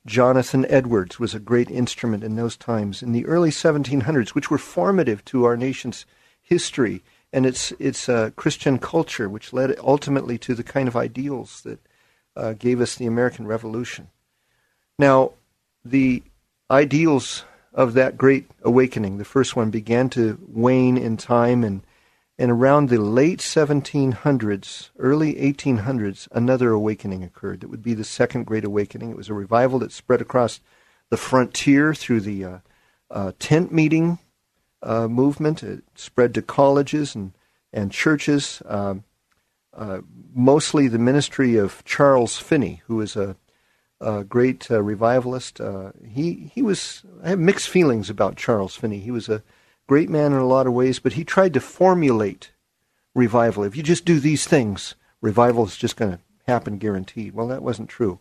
[0.05, 4.57] Jonathan Edwards was a great instrument in those times in the early 1700s, which were
[4.57, 6.05] formative to our nation's
[6.41, 7.03] history
[7.33, 11.79] and its its uh, Christian culture, which led ultimately to the kind of ideals that
[12.35, 14.07] uh, gave us the American Revolution.
[14.97, 15.33] Now,
[15.83, 16.23] the
[16.71, 17.43] ideals
[17.77, 21.83] of that great awakening, the first one, began to wane in time and
[22.39, 27.61] and around the late 1700s, early 1800s, another awakening occurred.
[27.61, 29.09] That would be the Second Great Awakening.
[29.09, 30.59] It was a revival that spread across
[31.09, 32.57] the frontier through the uh,
[33.09, 34.19] uh, tent meeting
[34.83, 35.63] uh, movement.
[35.63, 37.33] It spread to colleges and,
[37.73, 38.61] and churches.
[38.67, 39.03] Um,
[39.73, 40.01] uh,
[40.31, 43.35] mostly the ministry of Charles Finney, who was a,
[43.99, 45.59] a great uh, revivalist.
[45.59, 48.99] Uh, he, he was, I have mixed feelings about Charles Finney.
[48.99, 49.43] He was a
[49.87, 52.51] great man in a lot of ways, but he tried to formulate
[53.15, 53.63] revival.
[53.63, 57.33] If you just do these things, revival is just going to happen guaranteed.
[57.33, 58.19] Well, that wasn't true.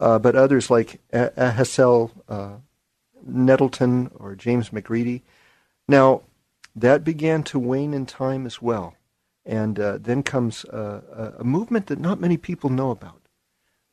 [0.00, 2.54] Uh, but others like Asahel uh,
[3.24, 5.22] Nettleton or James McGready.
[5.86, 6.22] Now,
[6.74, 8.96] that began to wane in time as well.
[9.46, 13.23] And uh, then comes a movement that not many people know about.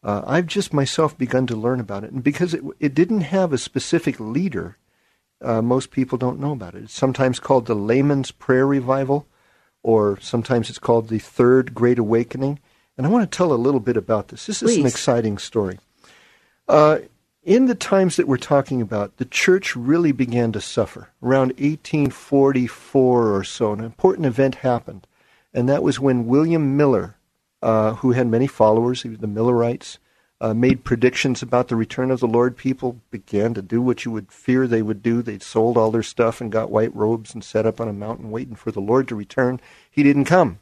[0.04, 2.12] Uh, I've just myself begun to learn about it.
[2.12, 4.78] And because it, it didn't have a specific leader,
[5.42, 6.84] uh, most people don't know about it.
[6.84, 9.28] It's sometimes called the layman's prayer revival,
[9.84, 12.60] or sometimes it's called the Third Great Awakening.
[12.98, 14.46] And I want to tell a little bit about this.
[14.46, 15.80] This is an exciting story.
[16.68, 17.00] Uh,
[17.44, 21.10] in the times that we're talking about, the church really began to suffer.
[21.24, 25.08] Around 1844 or so, an important event happened.
[25.54, 27.16] And that was when William Miller,
[27.62, 29.98] uh, who had many followers, the Millerites,
[30.40, 32.58] uh, made predictions about the return of the Lord.
[32.58, 35.22] People began to do what you would fear they would do.
[35.22, 38.32] They'd sold all their stuff and got white robes and set up on a mountain
[38.32, 39.60] waiting for the Lord to return.
[39.90, 40.60] He didn't come.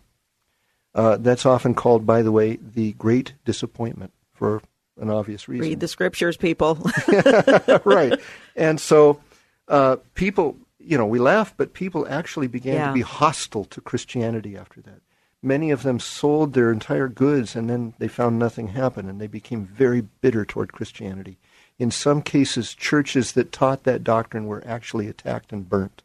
[0.93, 4.61] Uh, that's often called, by the way, the Great Disappointment for
[4.99, 5.61] an obvious reason.
[5.69, 6.77] Read the scriptures, people.
[7.85, 8.19] right.
[8.57, 9.21] And so
[9.69, 12.87] uh, people, you know, we laugh, but people actually began Yeah.
[12.87, 14.99] to be hostile to Christianity after that.
[15.41, 19.27] Many of them sold their entire goods and then they found nothing happen and they
[19.27, 21.37] became very bitter toward Christianity.
[21.77, 26.03] In some cases, churches that taught that doctrine were actually attacked and burnt.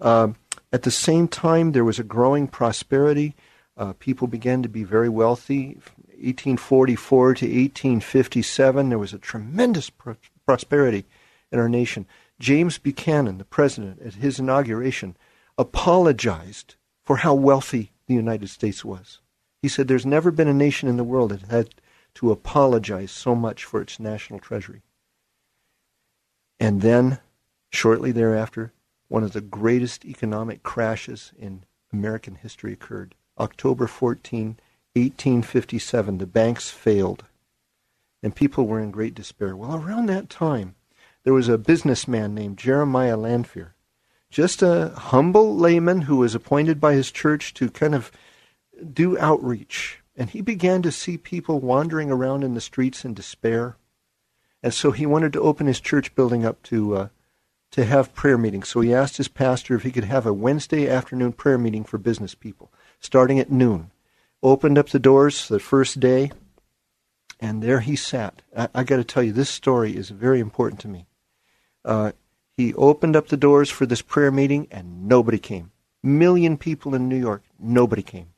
[0.00, 0.36] Um,
[0.70, 3.34] at the same time, there was a growing prosperity.
[3.76, 5.78] Uh, people began to be very wealthy.
[6.18, 11.06] 1844 to 1857, there was a tremendous pro- prosperity
[11.50, 12.06] in our nation.
[12.38, 15.16] James Buchanan, the president, at his inauguration,
[15.56, 19.20] apologized for how wealthy the United States was.
[19.62, 21.74] He said, There's never been a nation in the world that had
[22.14, 24.82] to apologize so much for its national treasury.
[26.58, 27.18] And then,
[27.70, 28.72] shortly thereafter,
[29.08, 33.14] one of the greatest economic crashes in American history occurred.
[33.38, 34.58] October 14,
[34.94, 37.24] 1857, the banks failed,
[38.22, 39.54] and people were in great despair.
[39.54, 40.74] Well, around that time,
[41.22, 43.74] there was a businessman named Jeremiah Lanphier,
[44.30, 48.10] just a humble layman who was appointed by his church to kind of
[48.92, 50.00] do outreach.
[50.16, 53.76] And he began to see people wandering around in the streets in despair.
[54.62, 57.08] And so he wanted to open his church building up to uh,
[57.72, 58.68] to have prayer meetings.
[58.68, 61.98] So he asked his pastor if he could have a Wednesday afternoon prayer meeting for
[61.98, 63.90] business people, starting at noon.
[64.42, 66.30] Opened up the doors the first day,
[67.40, 68.42] and there he sat.
[68.56, 71.06] I, I got to tell you, this story is very important to me.
[71.84, 72.12] Uh,
[72.56, 75.72] he opened up the doors for this prayer meeting, and nobody came.
[76.02, 78.28] Million people in New York, nobody came.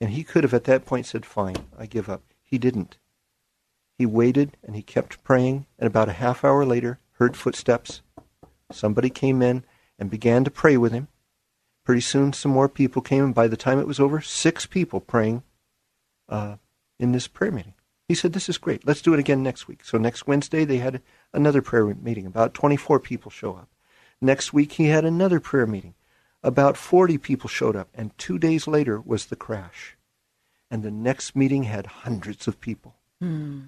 [0.00, 2.22] And he could have at that point said, Fine, I give up.
[2.42, 2.98] He didn't.
[3.98, 8.02] He waited and he kept praying, and about a half hour later, heard footsteps.
[8.70, 9.64] Somebody came in
[9.98, 11.08] and began to pray with him.
[11.84, 15.00] Pretty soon, some more people came, and by the time it was over, six people
[15.00, 15.44] praying
[16.28, 16.56] uh,
[16.98, 17.74] in this prayer meeting.
[18.08, 18.86] He said, This is great.
[18.86, 19.84] Let's do it again next week.
[19.84, 21.02] So, next Wednesday, they had
[21.32, 22.26] another prayer meeting.
[22.26, 23.68] About 24 people show up.
[24.20, 25.94] Next week, he had another prayer meeting.
[26.42, 29.96] About 40 people showed up, and two days later was the crash.
[30.70, 32.96] And the next meeting had hundreds of people.
[33.20, 33.60] Hmm.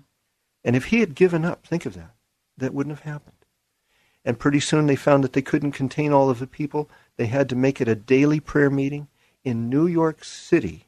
[0.64, 2.14] And if he had given up, think of that,
[2.56, 3.34] that wouldn't have happened.
[4.24, 6.90] And pretty soon they found that they couldn't contain all of the people.
[7.16, 9.08] They had to make it a daily prayer meeting
[9.44, 10.87] in New York City,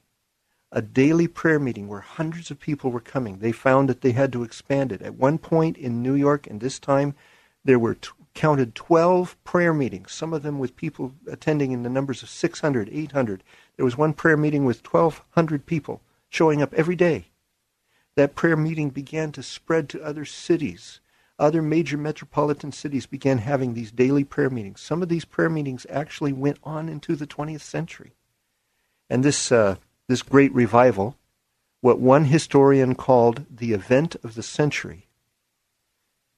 [0.73, 3.39] a daily prayer meeting where hundreds of people were coming.
[3.39, 5.03] They found that they had to expand it.
[5.03, 7.15] At one point in New York, and this time,
[7.65, 11.91] there were t- counted 12 prayer meetings, some of them with people attending in the
[11.91, 13.43] numbers of 600, 800.
[13.77, 17.27] There was one prayer meeting with 1,200 people showing up every day.
[18.15, 21.01] That prayer meeting began to spread to other cities.
[21.39, 24.81] Other major metropolitan cities began having these daily prayer meetings.
[24.81, 28.13] Some of these prayer meetings actually went on into the 20th century.
[29.09, 29.77] And this, uh,
[30.11, 31.17] this great revival,
[31.83, 35.07] what one historian called the event of the century,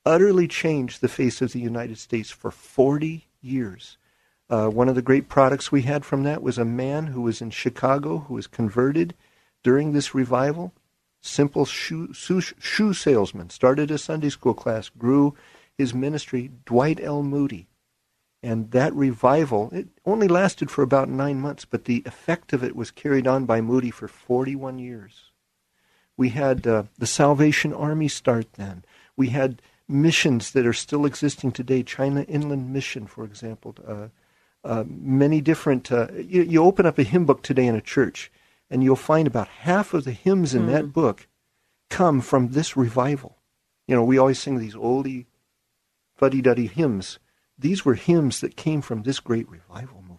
[0.05, 3.97] utterly changed the face of the United States for 40 years.
[4.51, 7.41] Uh, one of the great products we had from that was a man who was
[7.41, 9.15] in Chicago who was converted
[9.63, 10.75] during this revival.
[11.23, 15.35] Simple shoe, shoe, shoe salesman, started a Sunday school class, grew
[15.79, 17.23] his ministry, Dwight L.
[17.23, 17.69] Moody.
[18.43, 22.75] And that revival, it only lasted for about nine months, but the effect of it
[22.75, 25.31] was carried on by Moody for 41 years.
[26.17, 28.85] We had uh, the Salvation Army start then.
[29.17, 31.83] We had missions that are still existing today.
[31.83, 33.77] China Inland Mission, for example.
[33.87, 34.09] Uh,
[34.65, 35.91] uh, many different.
[35.91, 38.31] Uh, you, you open up a hymn book today in a church,
[38.71, 41.27] and you'll find about half of the hymns in that book
[41.91, 43.37] come from this revival.
[43.87, 45.27] You know, we always sing these oldie,
[46.15, 47.19] fuddy duddy hymns.
[47.63, 50.19] These were hymns that came from this great revival movement.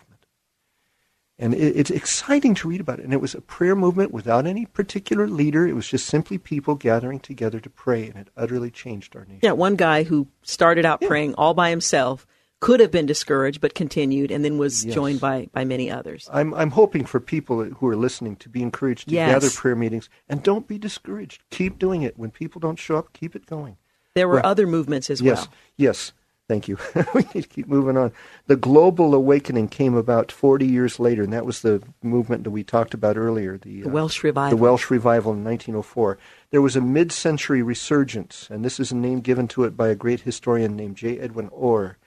[1.40, 3.06] And it, it's exciting to read about it.
[3.06, 5.68] And it was a prayer movement without any particular leader.
[5.68, 9.40] It was just simply people gathering together to pray, and it utterly changed our nation.
[9.44, 12.26] Yeah, one guy who started out praying all by himself
[12.62, 14.96] could have been discouraged but continued and then was Yes.
[14.96, 16.30] joined by, by many others.
[16.32, 19.30] I'm, I'm hoping for people who are listening to be encouraged to Yes.
[19.34, 21.44] gather prayer meetings and don't be discouraged.
[21.50, 22.18] Keep doing it.
[22.18, 23.76] When people don't show up, keep it going.
[24.16, 25.54] There were Well, other movements as yes, well.
[25.76, 26.14] yes.
[26.54, 26.78] Thank you.
[27.16, 28.12] we need to keep moving on.
[28.46, 32.64] The global awakening came about 40 years later, and that was the movement that we
[32.64, 33.58] talked about earlier.
[33.58, 34.56] The, the Welsh Revival.
[34.56, 36.20] The Welsh Revival in 1904.
[36.52, 39.96] There was a mid-century resurgence, and this is a name given to it by a
[39.96, 41.18] great historian named J.
[41.18, 41.98] Edwin Orr.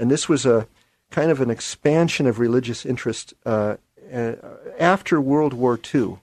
[0.00, 0.66] And this was a
[1.12, 3.76] kind of an expansion of religious interest uh,
[4.12, 4.32] uh,
[4.80, 6.18] after World War II,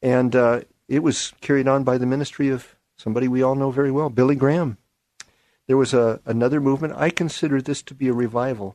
[0.00, 3.90] and uh, it was carried on by the ministry of somebody we all know very
[3.90, 4.78] well, Billy Graham.
[5.70, 6.94] There was a, another movement.
[6.96, 8.74] I consider this to be a revival.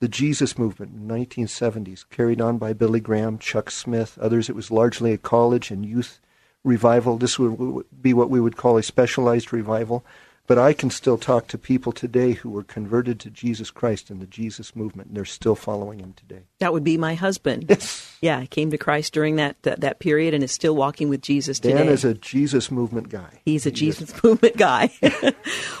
[0.00, 4.50] The Jesus movement in the 1970s, carried on by Billy Graham, Chuck Smith, others.
[4.50, 6.20] It was largely a college and youth
[6.62, 7.16] revival.
[7.16, 10.04] This would be what we would call a specialized revival.
[10.46, 14.18] But I can still talk to people today who were converted to Jesus Christ in
[14.18, 16.42] the Jesus movement, and they're still following him today.
[16.58, 17.66] That would be my husband.
[17.68, 18.10] Yes.
[18.24, 21.20] Yeah, he came to Christ during that, that, that period and is still walking with
[21.20, 21.74] Jesus today.
[21.74, 23.42] Dan is a Jesus movement guy.
[23.44, 24.24] He's a Jesus yes.
[24.24, 24.88] movement guy.
[25.02, 25.32] well,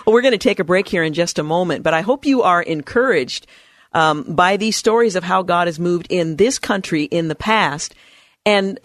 [0.04, 2.42] we're going to take a break here in just a moment, but I hope you
[2.42, 3.46] are encouraged
[3.94, 7.94] um, by these stories of how God has moved in this country in the past.
[8.44, 8.78] And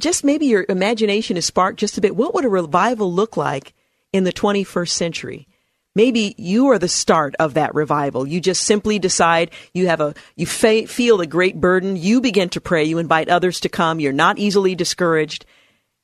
[0.00, 2.16] just maybe your imagination is sparked just a bit.
[2.16, 3.72] What would a revival look like
[4.12, 5.48] in the 21st century.
[5.96, 8.26] Maybe you are the start of that revival.
[8.26, 11.96] You just simply decide you have a, you fa- feel a great burden.
[11.96, 12.84] You begin to pray.
[12.84, 13.98] You invite others to come.
[13.98, 15.46] You're not easily discouraged.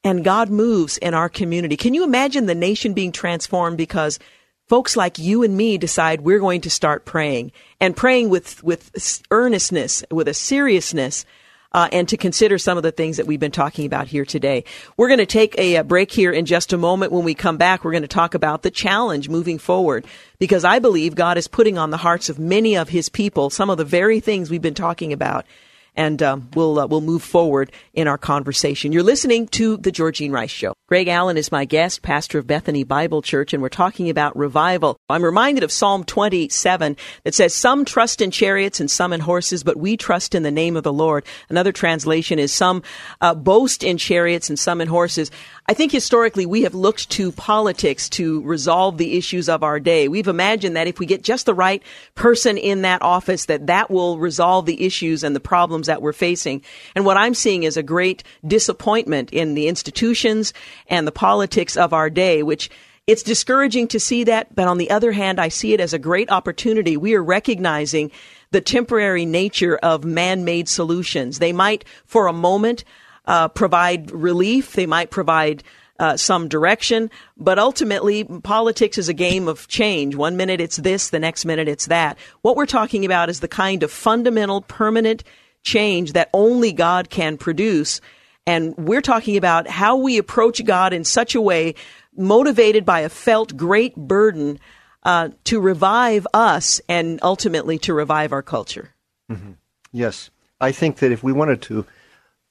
[0.02, 1.76] And God moves in our community.
[1.76, 4.18] Can you imagine the nation being transformed because
[4.66, 9.22] folks like you and me decide we're going to start praying and praying with, with
[9.30, 11.26] earnestness, with a seriousness
[11.74, 14.64] uh, and to consider some of the things that we've been talking about here today.
[14.96, 17.12] We're going to take a, a break here in just a moment.
[17.12, 20.06] When we come back, we're going to talk about the challenge moving forward
[20.38, 23.70] because I believe God is putting on the hearts of many of his people some
[23.70, 25.46] of the very things we've been talking about
[25.94, 28.92] and um, we'll uh, we'll move forward in our conversation.
[28.92, 30.74] You're listening to the Georgene Rice Show.
[30.88, 34.96] Greg Allen is my guest, pastor of Bethany Bible Church, and we're talking about revival.
[35.08, 39.62] I'm reminded of Psalm 27 that says, "Some trust in chariots and some in horses,
[39.62, 42.82] but we trust in the name of the Lord." Another translation is, "Some
[43.20, 45.30] uh, boast in chariots and some in horses."
[45.68, 50.08] I think historically we have looked to politics to resolve the issues of our day.
[50.08, 51.82] We've imagined that if we get just the right
[52.16, 56.12] person in that office, that that will resolve the issues and the problems that we're
[56.12, 56.62] facing.
[56.96, 60.52] And what I'm seeing is a great disappointment in the institutions
[60.88, 62.68] and the politics of our day, which
[63.06, 65.98] it's discouraging to see that, but on the other hand, I see it as a
[65.98, 66.96] great opportunity.
[66.96, 68.10] We are recognizing
[68.50, 71.38] the temporary nature of man-made solutions.
[71.38, 72.84] They might, for a moment,
[73.24, 74.72] uh, provide relief.
[74.72, 75.62] They might provide
[75.98, 80.16] uh, some direction, but ultimately, politics is a game of change.
[80.16, 82.18] One minute it's this, the next minute it's that.
[82.40, 85.22] What we're talking about is the kind of fundamental, permanent
[85.62, 88.00] change that only God can produce.
[88.46, 91.76] And we're talking about how we approach God in such a way,
[92.16, 94.58] motivated by a felt great burden
[95.04, 98.94] uh, to revive us and ultimately to revive our culture.
[99.30, 99.52] Mm-hmm.
[99.92, 100.30] Yes.
[100.60, 101.86] I think that if we wanted to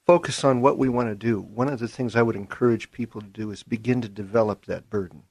[0.06, 3.22] focus on what we want to do, one of the things I would encourage people
[3.22, 5.24] to do is begin to develop that burden.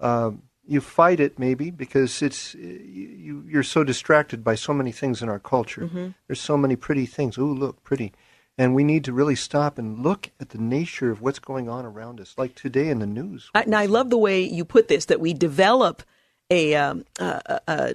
[0.00, 5.22] Um, you fight it maybe because it's you, you're so distracted by so many things
[5.22, 5.82] in our culture.
[5.82, 6.08] Mm-hmm.
[6.26, 7.38] There's so many pretty things.
[7.38, 8.12] Oh, look, pretty.
[8.56, 11.84] And we need to really stop and look at the nature of what's going on
[11.84, 13.50] around us, like today in the news.
[13.54, 16.02] I, and I love the way you put this that we develop
[16.50, 17.94] a, um, a, a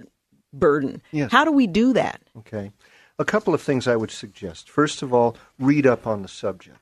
[0.52, 1.02] burden.
[1.12, 1.32] Yes.
[1.32, 2.20] How do we do that?
[2.38, 2.72] Okay.
[3.20, 4.70] A couple of things I would suggest.
[4.70, 6.80] First of all, read up on the subject.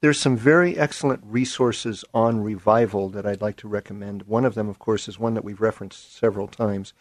[0.00, 4.22] There's some very excellent resources on revival that I'd like to recommend.
[4.28, 6.92] One of them, of course, is one that we've referenced several times,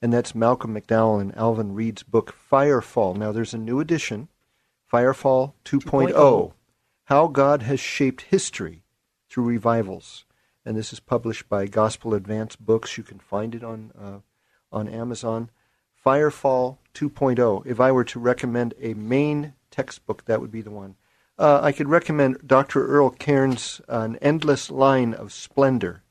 [0.00, 3.14] and that's Malcolm McDow and Alvin Reid's book Firefall.
[3.14, 4.28] Now, there's a new edition,
[4.90, 6.52] Firefall 2.0, 2.0
[7.04, 8.84] How God Has Shaped History
[9.28, 10.24] Through Revivals.
[10.64, 12.96] And this is published by Gospel Advance Books.
[12.96, 14.20] You can find it on, uh,
[14.72, 15.50] on Amazon.
[16.04, 17.66] Firefall 2.0.
[17.66, 20.96] If I were to recommend a main textbook, that would be the one.
[21.38, 22.86] Uh, I could recommend Dr.
[22.86, 26.02] Earl Cairns' An Endless Line of Splendor,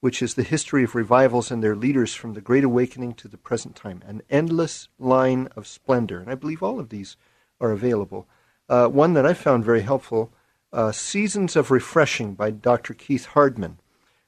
[0.00, 3.36] which is the history of revivals and their leaders from the Great Awakening to the
[3.36, 4.02] present time.
[4.06, 6.20] An Endless Line of Splendor.
[6.20, 7.16] And I believe all of these
[7.60, 8.26] are available.
[8.68, 10.32] Uh, one that I found very helpful
[10.72, 12.94] uh, Seasons of Refreshing by Dr.
[12.94, 13.78] Keith Hardman.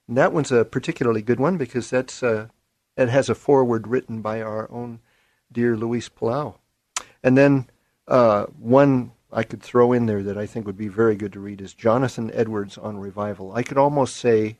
[0.06, 2.48] And that one's a particularly good one because that's uh,
[2.96, 5.00] it has a foreword written by our own
[5.54, 6.56] dear Luis Palau.
[7.22, 7.70] And then
[8.06, 11.40] uh, one I could throw in there that I think would be very good to
[11.40, 13.52] read is Jonathan Edwards on revival.
[13.54, 14.58] I could almost say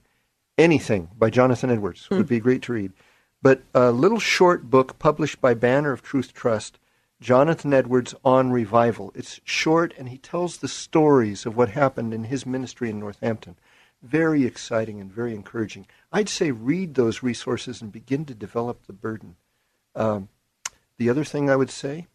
[0.56, 2.16] anything by Jonathan Edwards hmm.
[2.16, 2.92] would be great to read.
[3.42, 6.78] But a little short book published by Banner of Truth Trust,
[7.20, 9.12] Jonathan Edwards on revival.
[9.14, 13.56] It's short and he tells the stories of what happened in his ministry in Northampton.
[14.02, 15.86] Very exciting and very encouraging.
[16.10, 19.36] I'd say read those resources and begin to develop the burden
[19.94, 20.28] Um,
[20.98, 22.06] the other thing I would say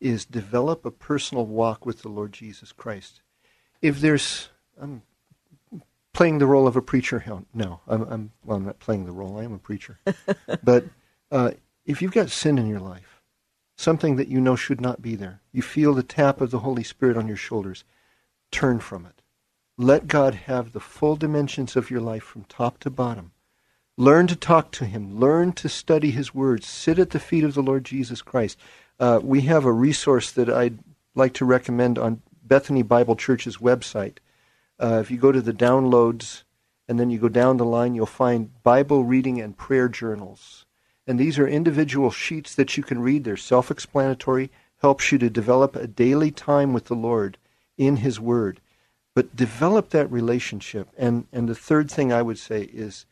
[0.00, 3.22] is develop a personal walk with the Lord Jesus Christ.
[3.80, 4.50] If there's,
[4.80, 5.02] I'm
[6.12, 7.24] playing the role of a preacher.
[7.54, 9.38] No, I'm, I'm well, I'm not playing the role.
[9.38, 9.98] I am a preacher.
[10.62, 10.84] but
[11.30, 11.52] uh,
[11.84, 13.20] if you've got sin in your life,
[13.76, 16.82] something that you know should not be there, you feel the tap of the Holy
[16.82, 17.84] Spirit on your shoulders,
[18.50, 19.22] turn from it.
[19.78, 23.32] Let God have the full dimensions of your life from top to bottom.
[23.98, 25.18] Learn to talk to Him.
[25.18, 26.66] Learn to study His words.
[26.66, 28.58] Sit at the feet of the Lord Jesus Christ.
[29.00, 30.78] Uh, we have a resource that I'd
[31.14, 34.18] like to recommend on Bethany Bible Church's website.
[34.78, 36.42] Uh, if you go to the downloads
[36.86, 40.66] and then you go down the line, you'll find Bible reading and prayer journals.
[41.06, 43.24] And these are individual sheets that you can read.
[43.24, 44.50] They're self explanatory,
[44.82, 47.38] helps you to develop a daily time with the Lord
[47.78, 48.60] in His Word.
[49.14, 50.88] But develop that relationship.
[50.98, 53.06] And, and the third thing I would say is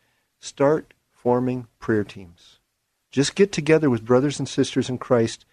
[0.44, 2.58] start forming prayer teams.
[3.10, 5.46] Just get together with brothers and sisters in Christ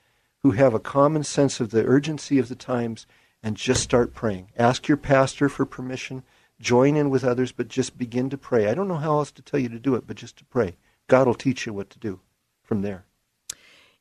[0.44, 3.06] who have a common sense of the urgency of the times
[3.42, 4.50] and just start praying.
[4.58, 6.24] Ask your pastor for permission.
[6.60, 8.68] Join in with others, but just begin to pray.
[8.68, 10.76] I don't know how else to tell you to do it, but just to pray.
[11.08, 12.20] God will teach you what to do
[12.62, 13.06] from there.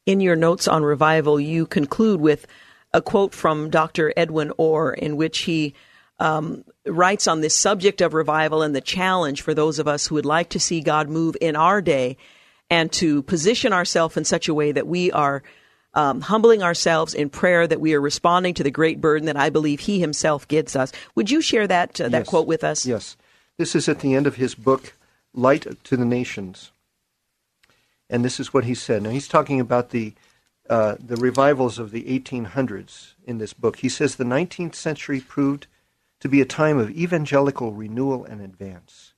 [0.06, 2.46] In your notes on revival, you conclude with
[2.92, 4.12] a quote from Dr.
[4.16, 5.74] Edwin Orr, in which he
[6.20, 10.14] um, writes on this subject of revival and the challenge for those of us who
[10.14, 12.16] would like to see God move in our day
[12.68, 15.42] and to position ourselves in such a way that we are
[15.94, 19.50] um, humbling ourselves in prayer that we are responding to the great burden that I
[19.50, 20.92] believe He Himself gives us.
[21.16, 22.28] Would you share that uh, that yes.
[22.28, 22.86] quote with us?
[22.86, 23.16] Yes.
[23.60, 24.94] This is at the end of his book,
[25.34, 26.72] Light to the Nations,
[28.08, 29.02] and this is what he said.
[29.02, 30.14] Now he's talking about the
[30.70, 33.78] uh, the revivals of the 1800s in this book.
[33.78, 35.66] He says the 19th century proved
[36.20, 39.14] to be a time of evangelical renewal and advance,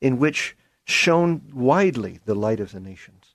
[0.00, 3.34] in which shone widely the light of the nations.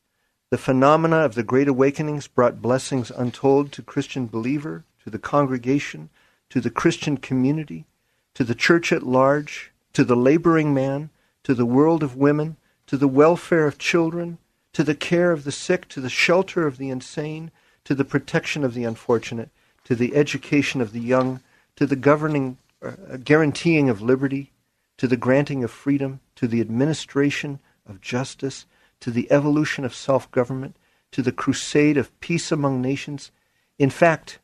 [0.49, 6.09] The phenomena of the Great Awakenings brought blessings untold to Christian believer, to the congregation,
[6.49, 7.85] to the Christian community,
[8.33, 11.09] to the church at large, to the laboring man,
[11.43, 14.37] to the world of women, to the welfare of children,
[14.73, 17.51] to the care of the sick, to the shelter of the insane,
[17.83, 19.49] to the protection of the unfortunate,
[19.83, 21.41] to the education of the young,
[21.75, 24.51] to the governing, uh, Uh, guaranteeing of liberty,
[24.97, 28.65] to the granting of freedom, to the administration of justice,
[28.99, 30.75] to the evolution of self government,
[31.11, 33.31] to the crusade of peace among nations.
[33.79, 34.39] In fact,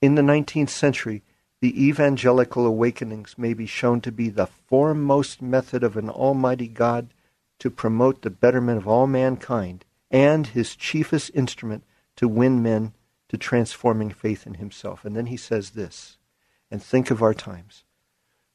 [0.00, 1.22] in the 19th century,
[1.60, 7.12] the evangelical awakenings may be shown to be the foremost method of an Almighty God
[7.58, 11.84] to promote the betterment of all mankind and his chiefest instrument
[12.16, 12.94] to win men
[13.28, 15.04] to transforming faith in himself.
[15.04, 16.16] And then he says this,
[16.70, 17.84] and think of our times.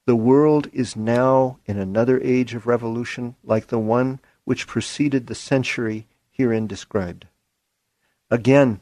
[0.05, 5.35] The world is now in another age of revolution like the one which preceded the
[5.35, 7.27] century herein described.
[8.29, 8.81] Again,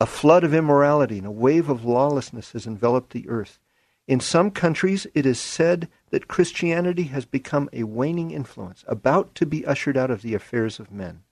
[0.00, 3.58] a flood of immorality and a wave of lawlessness has enveloped the earth.
[4.06, 9.46] In some countries, it is said that Christianity has become a waning influence, about to
[9.46, 11.22] be ushered out of the affairs of men.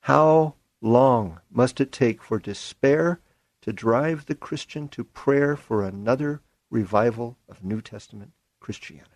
[0.00, 3.20] How long must it take for despair
[3.66, 6.40] to drive the Christian to prayer for another
[6.70, 8.30] revival of New Testament
[8.60, 9.10] Christianity?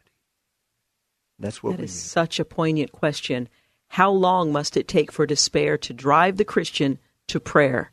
[1.39, 1.99] That's what that we is need.
[1.99, 3.49] such a poignant question.
[3.89, 6.99] How long must it take for despair to drive the Christian
[7.29, 7.93] to prayer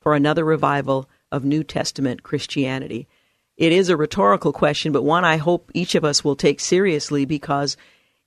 [0.00, 3.08] for another revival of New Testament Christianity?
[3.56, 7.24] It is a rhetorical question, but one I hope each of us will take seriously
[7.24, 7.76] because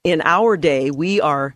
[0.03, 1.55] in our day we are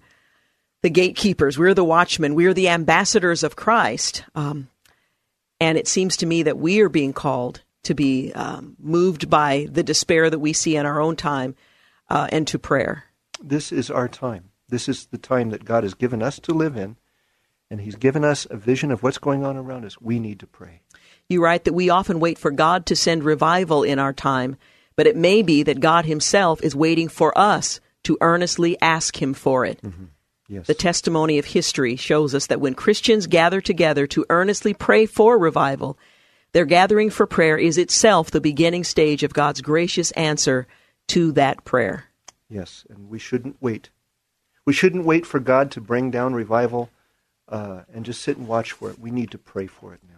[0.82, 4.24] the gatekeepers, we're the watchmen, we're the ambassadors of Christ.
[4.36, 4.68] Um,
[5.60, 9.68] and it seems to me that we are being called to be um, moved by
[9.72, 11.56] the despair that we see in our own time
[12.10, 13.06] uh, and to prayer.
[13.42, 14.50] This is our time.
[14.68, 16.98] This is the time that God has given us to live in,
[17.72, 20.00] and He's given us a vision of what's going on around us.
[20.00, 20.82] We need to pray.
[21.28, 24.58] You write that we often wait for God to send revival in our time,
[24.96, 29.34] but it may be that God Himself is waiting for us to earnestly ask Him
[29.34, 29.82] for it.
[29.82, 30.06] Mm-hmm.
[30.50, 30.66] Yes.
[30.66, 35.38] The testimony of history shows us that when Christians gather together to earnestly pray for
[35.38, 35.98] revival,
[36.54, 40.68] their gathering for prayer is itself the beginning stage of God's gracious answer
[41.10, 42.06] to that prayer.
[42.50, 43.92] Yes, and we shouldn't wait.
[44.66, 46.90] We shouldn't wait for God to bring down revival
[47.48, 49.00] uh, and just sit and watch for it.
[49.00, 50.16] We need to pray for it now.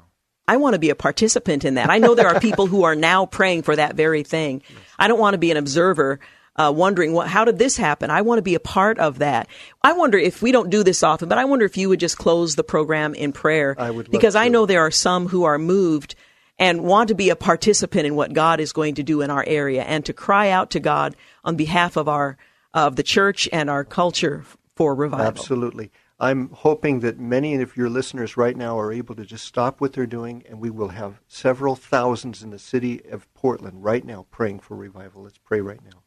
[0.48, 1.90] I want to be a participant in that.
[1.90, 4.64] I know there are people who are now praying for that very thing.
[4.70, 4.80] Yes.
[4.98, 6.20] I don't want to be an observer
[6.56, 8.10] uh, wondering what, how did this happen?
[8.10, 9.48] I want to be a part of that.
[9.82, 12.18] I wonder if we don't do this often, but I wonder if you would just
[12.18, 13.76] close the program in prayer.
[13.78, 14.40] I would because to.
[14.40, 16.16] I know there are some who are moved
[16.60, 19.44] and want to be a participant in what God is going to do in our
[19.48, 22.38] area and to cry out to God on behalf of our
[22.74, 24.44] of the church and our culture
[24.76, 25.26] for revival.
[25.26, 25.92] Absolutely.
[26.20, 29.94] I'm hoping that many of your listeners right now are able to just stop what
[29.94, 34.28] they're doing, and we will have several thousands in the city of Portland right now
[34.30, 35.24] praying for revival.
[35.24, 36.01] Let's pray right now.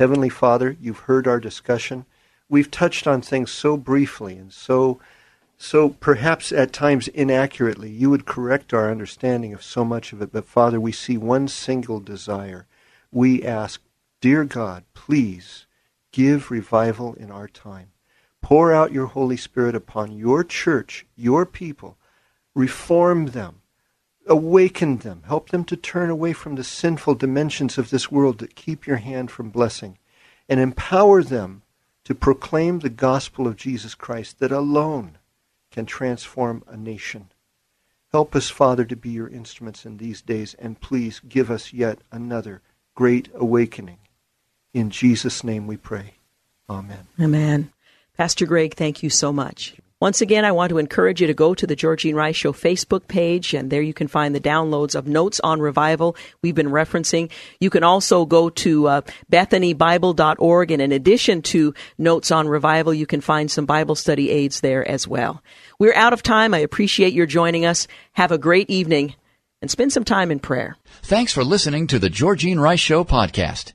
[0.00, 2.06] Heavenly Father, you've heard our discussion.
[2.48, 4.98] We've touched on things so briefly and so,
[5.58, 7.90] so perhaps at times inaccurately.
[7.90, 11.48] You would correct our understanding of so much of it, but Father, we see one
[11.48, 12.66] single desire.
[13.12, 13.82] We ask,
[14.22, 15.66] Dear God, please
[16.12, 17.90] give revival in our time.
[18.40, 21.98] Pour out your Holy Spirit upon your church, your people.
[22.54, 23.60] Reform them.
[24.30, 25.24] Awaken them.
[25.26, 28.96] Help them to turn away from the sinful dimensions of this world that keep your
[28.96, 29.98] hand from blessing.
[30.48, 31.62] And empower them
[32.04, 35.18] to proclaim the gospel of Jesus Christ that alone
[35.70, 37.30] can transform a nation.
[38.12, 41.98] Help us, Father, to be your instruments in these days, and please give us yet
[42.10, 42.62] another
[42.94, 43.98] great awakening.
[44.74, 46.14] In Jesus' name we pray.
[46.68, 47.06] Amen.
[47.20, 47.72] Amen.
[48.16, 49.76] Pastor Greg, thank you so much.
[50.00, 53.06] Once again, I want to encourage you to go to the Georgene Rice Show Facebook
[53.06, 57.30] page, and there you can find the downloads of notes on revival we've been referencing.
[57.60, 59.00] You can also go to uh,
[59.30, 64.62] BethanyBible.org, and in addition to notes on revival, you can find some Bible study aids
[64.62, 65.42] there as well.
[65.78, 66.54] We're out of time.
[66.54, 67.86] I appreciate your joining us.
[68.12, 69.14] Have a great evening,
[69.60, 70.78] and spend some time in prayer.
[71.02, 73.74] Thanks for listening to the Georgene Rice Show podcast.